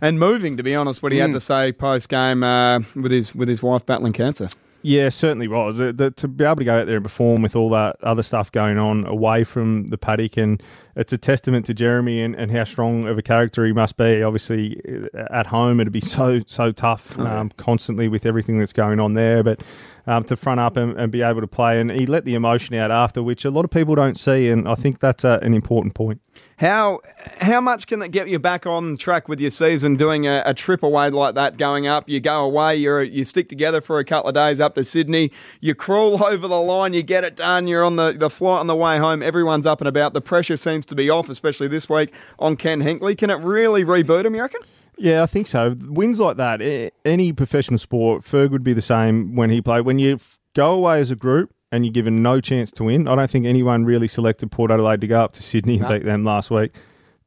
[0.04, 1.34] and moving, to be honest, what he had Mm.
[1.34, 4.48] to say post game uh, with his with his wife battling cancer.
[4.82, 5.78] Yeah, certainly was.
[5.78, 8.22] The- the- to be able to go out there and perform with all that other
[8.22, 10.62] stuff going on away from the paddock and
[10.96, 14.22] it's a testament to Jeremy and, and how strong of a character he must be.
[14.22, 14.80] Obviously,
[15.14, 19.00] uh, at home it'd be so so tough Oh, um, constantly with everything that's going
[19.00, 19.60] on there, but.
[20.06, 22.74] Um, to front up and, and be able to play, and he let the emotion
[22.74, 25.54] out after, which a lot of people don't see, and I think that's uh, an
[25.54, 26.20] important point.
[26.58, 27.00] How
[27.40, 29.96] how much can that get you back on track with your season?
[29.96, 33.48] Doing a, a trip away like that, going up, you go away, you you stick
[33.48, 37.02] together for a couple of days up to Sydney, you crawl over the line, you
[37.02, 39.88] get it done, you're on the, the flight on the way home, everyone's up and
[39.88, 40.12] about.
[40.12, 43.16] The pressure seems to be off, especially this week on Ken Hinkley.
[43.16, 44.34] Can it really reboot him?
[44.34, 44.60] You reckon?
[44.96, 45.74] Yeah, I think so.
[45.80, 46.60] Wins like that,
[47.04, 49.84] any professional sport, Ferg would be the same when he played.
[49.84, 50.18] When you
[50.54, 53.44] go away as a group and you're given no chance to win, I don't think
[53.46, 55.88] anyone really selected Port Adelaide to go up to Sydney and No.
[55.88, 56.72] beat them last week.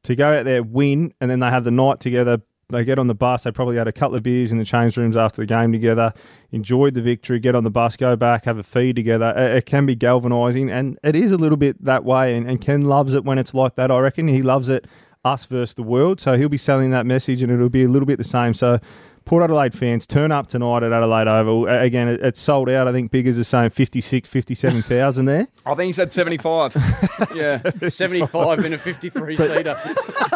[0.04, 2.40] To go out there, win, and then they have the night together.
[2.70, 3.44] They get on the bus.
[3.44, 6.12] They probably had a couple of beers in the change rooms after the game together,
[6.52, 9.32] enjoyed the victory, get on the bus, go back, have a feed together.
[9.34, 12.36] It, it can be galvanising, and it is a little bit that way.
[12.36, 14.28] And, and Ken loves it when it's like that, I reckon.
[14.28, 14.86] He loves it
[15.24, 16.20] us versus the world.
[16.20, 18.52] So he'll be selling that message and it'll be a little bit the same.
[18.52, 18.80] So
[19.28, 21.68] Port Adelaide fans, turn up tonight at Adelaide Oval.
[21.68, 22.88] Again, it, it's sold out.
[22.88, 25.46] I think Biggers is saying 56, 57,000 there.
[25.66, 26.74] I think he said 75.
[27.34, 27.60] yeah.
[27.90, 29.76] 75 in a 53 seater.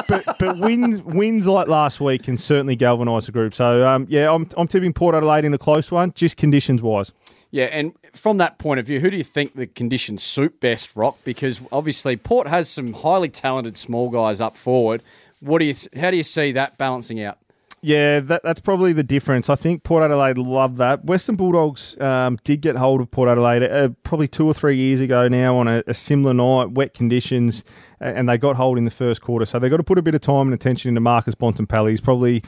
[0.09, 3.55] but but wins wins like last week can certainly galvanise the group.
[3.55, 7.13] So um, yeah, I'm I'm tipping Port Adelaide in the close one, just conditions wise.
[7.51, 10.95] Yeah, and from that point of view, who do you think the conditions suit best,
[10.95, 11.17] Rock?
[11.25, 15.03] Because obviously Port has some highly talented small guys up forward.
[15.41, 15.75] What do you?
[15.99, 17.39] How do you see that balancing out?
[17.85, 19.51] Yeah, that, that's probably the difference.
[19.51, 21.05] I think Port Adelaide love that.
[21.05, 25.01] Western Bulldogs um, did get hold of Port Adelaide uh, probably two or three years
[25.01, 27.65] ago now on a, a similar night, wet conditions,
[27.99, 29.45] and they got hold in the first quarter.
[29.45, 31.91] So they've got to put a bit of time and attention into Marcus Bontempelli.
[31.91, 32.45] He's probably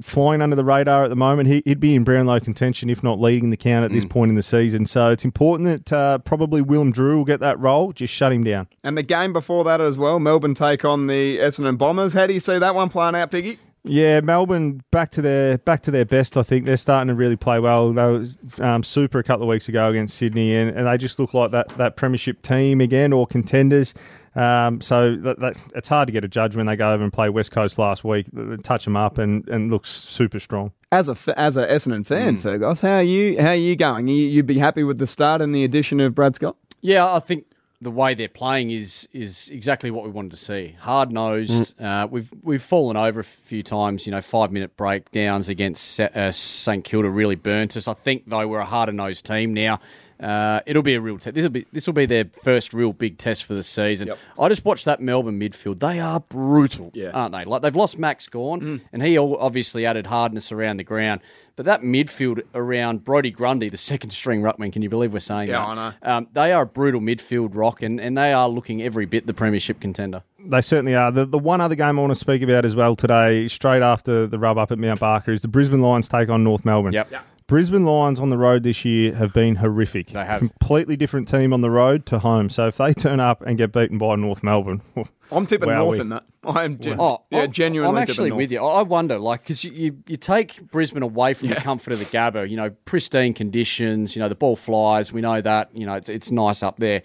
[0.00, 1.48] flying under the radar at the moment.
[1.48, 4.34] He, he'd be in Brownlow contention, if not leading the count at this point in
[4.34, 4.86] the season.
[4.86, 7.92] So it's important that uh, probably Willem Drew will get that role.
[7.92, 8.66] Just shut him down.
[8.82, 12.14] And the game before that as well, Melbourne take on the Essendon Bombers.
[12.14, 13.58] How do you see that one playing out, Piggy?
[13.84, 16.36] Yeah, Melbourne back to their back to their best.
[16.36, 17.92] I think they're starting to really play well.
[17.92, 21.18] They was um, super a couple of weeks ago against Sydney, and, and they just
[21.18, 23.92] look like that that premiership team again or contenders.
[24.34, 27.12] Um, so that, that, it's hard to get a judge when they go over and
[27.12, 28.26] play West Coast last week.
[28.32, 30.72] They touch them up and, and looks super strong.
[30.90, 32.40] As a as a Essendon fan, Hmm.
[32.40, 33.40] Fergus, how are you?
[33.42, 34.06] How are you going?
[34.06, 36.56] You, you'd be happy with the start and the addition of Brad Scott?
[36.80, 37.46] Yeah, I think
[37.82, 40.76] the way they're playing is is exactly what we wanted to see.
[40.80, 41.74] Hard nosed.
[41.80, 44.06] Uh, we've we've fallen over a few times.
[44.06, 47.88] You know, five minute breakdowns against uh, St Kilda really burnt us.
[47.88, 49.80] I think though we're a harder nosed team now.
[50.22, 51.34] Uh, it'll be a real test.
[51.34, 54.12] This will be this will be their first real big test for the season.
[54.38, 55.80] I just watched that Melbourne midfield.
[55.80, 57.44] They are brutal, aren't they?
[57.44, 61.20] Like they've lost Max Gawn, and he obviously added hardness around the ground.
[61.54, 65.50] But that midfield around Brodie Grundy, the second string ruckman, can you believe we're saying
[65.50, 65.68] Yeah, that?
[65.68, 65.92] I know.
[66.02, 69.34] Um, they are a brutal midfield rock, and, and they are looking every bit the
[69.34, 70.22] premiership contender.
[70.38, 71.10] They certainly are.
[71.12, 74.26] The, the one other game I want to speak about as well today, straight after
[74.26, 76.94] the rub up at Mount Barker, is the Brisbane Lions take on North Melbourne.
[76.94, 77.12] Yep.
[77.46, 80.08] Brisbane Lions on the road this year have been horrific.
[80.08, 80.40] They have.
[80.40, 82.48] Completely different team on the road to home.
[82.50, 84.80] So if they turn up and get beaten by North Melbourne,
[85.32, 85.76] I'm tipping wowee.
[85.76, 86.24] North in that.
[86.44, 87.88] I'm gen- Oh, yeah, I'm- genuinely.
[88.00, 88.38] I'm tipping actually North.
[88.38, 88.64] with you.
[88.64, 91.98] I I wonder, like, because you, you, you take Brisbane away from the comfort of
[91.98, 95.12] the Gabba, you know, pristine conditions, you know, the ball flies.
[95.12, 97.02] We know that, you know, it's, it's nice up there.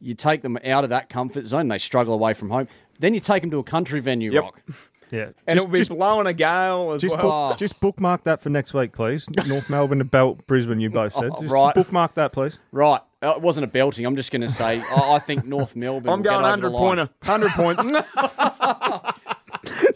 [0.00, 2.68] You take them out of that comfort zone, they struggle away from home.
[2.98, 4.42] Then you take them to a country venue, Yep.
[4.42, 4.62] Rock.
[5.10, 5.22] Yeah.
[5.24, 7.48] And Just- it'll be just- blowing a gale as Just, well.
[7.50, 9.28] book, just bookmark that for next week, please.
[9.46, 11.30] North Melbourne to belt Brisbane, you both said.
[11.36, 11.74] Oh, Just right.
[11.74, 12.58] bookmark that, please.
[12.72, 13.00] Right.
[13.22, 14.06] Uh, It wasn't a belting.
[14.06, 16.08] I'm just going to say, I, I think North Melbourne.
[16.10, 17.50] I'm will get going over the 100 line.
[17.52, 17.84] pointer.
[17.84, 18.06] 100 points.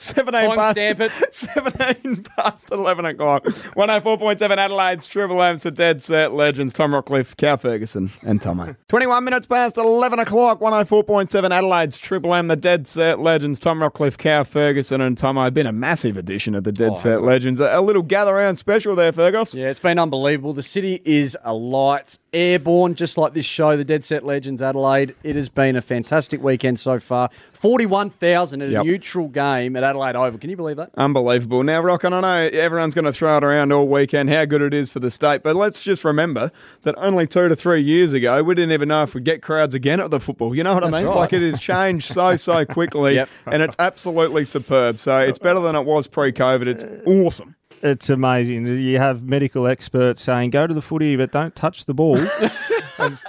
[0.02, 1.12] 17 Time past, stamp it.
[1.34, 3.44] 17 past 11 o'clock.
[3.44, 6.72] 104.7 Adelaide's Triple M's the Dead Set Legends.
[6.72, 8.76] Tom Rockliff, Cal Ferguson, and Tomo.
[8.88, 10.60] 21 minutes past 11 o'clock.
[10.60, 13.58] 104.7 Adelaide's Triple M, the Dead Set Legends.
[13.58, 15.50] Tom Rockliff, Cal Ferguson, and Tomo.
[15.50, 17.22] Been a massive edition of the Dead Oh, Set?
[17.22, 17.60] Legends.
[17.60, 19.54] A, a little gather round special there, Fergus.
[19.54, 20.52] Yeah, it's been unbelievable.
[20.52, 25.14] The city is alight, airborne, just like this show, the Dead Set Legends Adelaide.
[25.22, 27.30] It has been a fantastic weekend so far.
[27.52, 28.80] 41,000 at Yep.
[28.82, 30.38] a neutral game at Adelaide Oval.
[30.38, 30.90] Can you believe that?
[30.96, 31.62] Unbelievable.
[31.62, 34.62] Now, Rock, and I know everyone's going to throw it around all weekend how good
[34.62, 36.50] it is for the state, but let's just remember
[36.82, 39.74] that only two to three years ago, we didn't even know if we'd get crowds
[39.74, 40.54] again at the football.
[40.54, 41.06] You know what I mean?
[41.06, 41.16] right.
[41.16, 43.28] Like it has changed so, so quickly, Yep.
[43.46, 45.00] and it's absolutely superb.
[45.00, 46.66] So it's better than it was pre COVID.
[46.66, 47.56] It's uh, awesome.
[47.82, 48.66] It's amazing.
[48.66, 52.16] You have medical experts saying, go to the footy, but don't touch the ball.
[52.98, 53.22] and,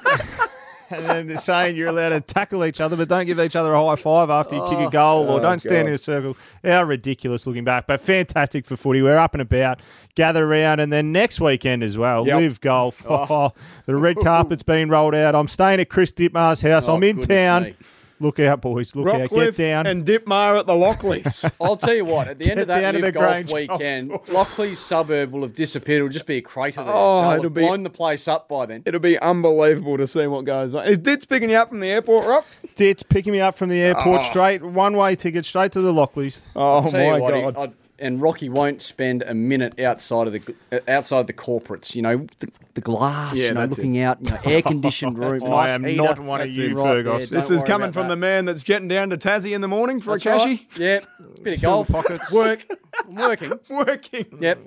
[0.89, 3.73] and then they're saying you're allowed to tackle each other, but don't give each other
[3.73, 4.89] a high five after you kick a oh.
[4.89, 5.89] goal or Oh, don't stand God.
[5.89, 6.37] in a circle.
[6.63, 9.01] How ridiculous looking back, but fantastic for footy.
[9.01, 9.81] We're up and about,
[10.15, 12.37] gather around, and then next weekend as well, Yep.
[12.37, 13.03] live golf.
[13.09, 13.51] Oh,
[13.85, 15.35] the red carpet's been rolled out.
[15.35, 16.87] I'm staying at Chris Dittmar's house.
[16.87, 17.63] Oh, I'm in town.
[17.63, 17.75] me.
[18.19, 18.95] Look out, boys.
[18.95, 19.17] Look out.
[19.17, 19.87] Get Rockliff down.
[19.87, 21.49] and Dittmar at the Lockleys.
[21.61, 23.79] I'll tell you what, at the end of that down Live the Golf Grange Golf
[23.79, 25.97] weekend, Lockley's suburb will have disappeared.
[25.97, 26.93] It'll just be a crater there.
[26.95, 28.83] Oh, They'll it'll be- blown the place up by then.
[28.85, 30.87] It'll be unbelievable to see what goes on.
[30.87, 32.45] Is Ditz picking you up from the airport, Rob?
[32.75, 34.29] Dit's picking me up from the airport Oh.
[34.29, 36.39] straight, one way ticket straight to the Lockleys.
[36.55, 37.57] Oh, I'll tell you my what, he- God.
[37.57, 41.95] I'd- and Rocky won't spend a minute outside of the uh, outside the corporates.
[41.95, 43.35] You know, the, the glass.
[43.37, 44.03] Yeah, you know, looking it.
[44.03, 44.17] out.
[44.21, 45.43] You know, air conditioned room.
[45.45, 46.03] I nice am heater.
[46.03, 47.29] not one of you, right Fergus.
[47.29, 47.39] there.
[47.41, 48.09] This is coming from that.
[48.09, 50.45] the man that's jetting down to Tassie in the morning for That's a cashy.
[50.45, 50.77] right.
[50.77, 50.99] Yeah,
[51.41, 52.31] bit of golf, Pockets.
[52.31, 52.65] work,
[53.07, 54.25] I'm working, working.
[54.39, 54.59] Yep,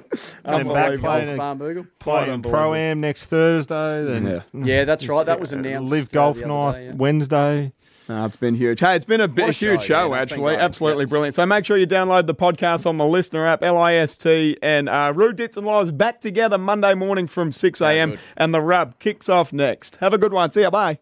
[0.45, 1.87] And then back Golf playing, Barnbougle.
[1.99, 4.05] playing Pro Am next Thursday.
[4.05, 5.25] Then Yeah, that's right.
[5.27, 5.91] That was announced.
[5.93, 6.97] Live uh, golf night.
[6.97, 7.73] Wednesday.
[8.09, 8.81] No, it's been huge.
[8.81, 10.57] Hey, it's been a, bit, a huge show, show, yeah, actually.
[10.57, 11.35] Absolutely brilliant.
[11.35, 15.33] So make sure you download the podcast on the Listener app, L-I-S-T, and uh, Roo
[15.33, 18.19] Ditz and Lives back together Monday morning from 6 a.m.
[18.37, 19.97] and the rub kicks off next.
[19.97, 20.53] Have a good one.
[20.53, 20.71] See ya.
[20.71, 20.99] Bye.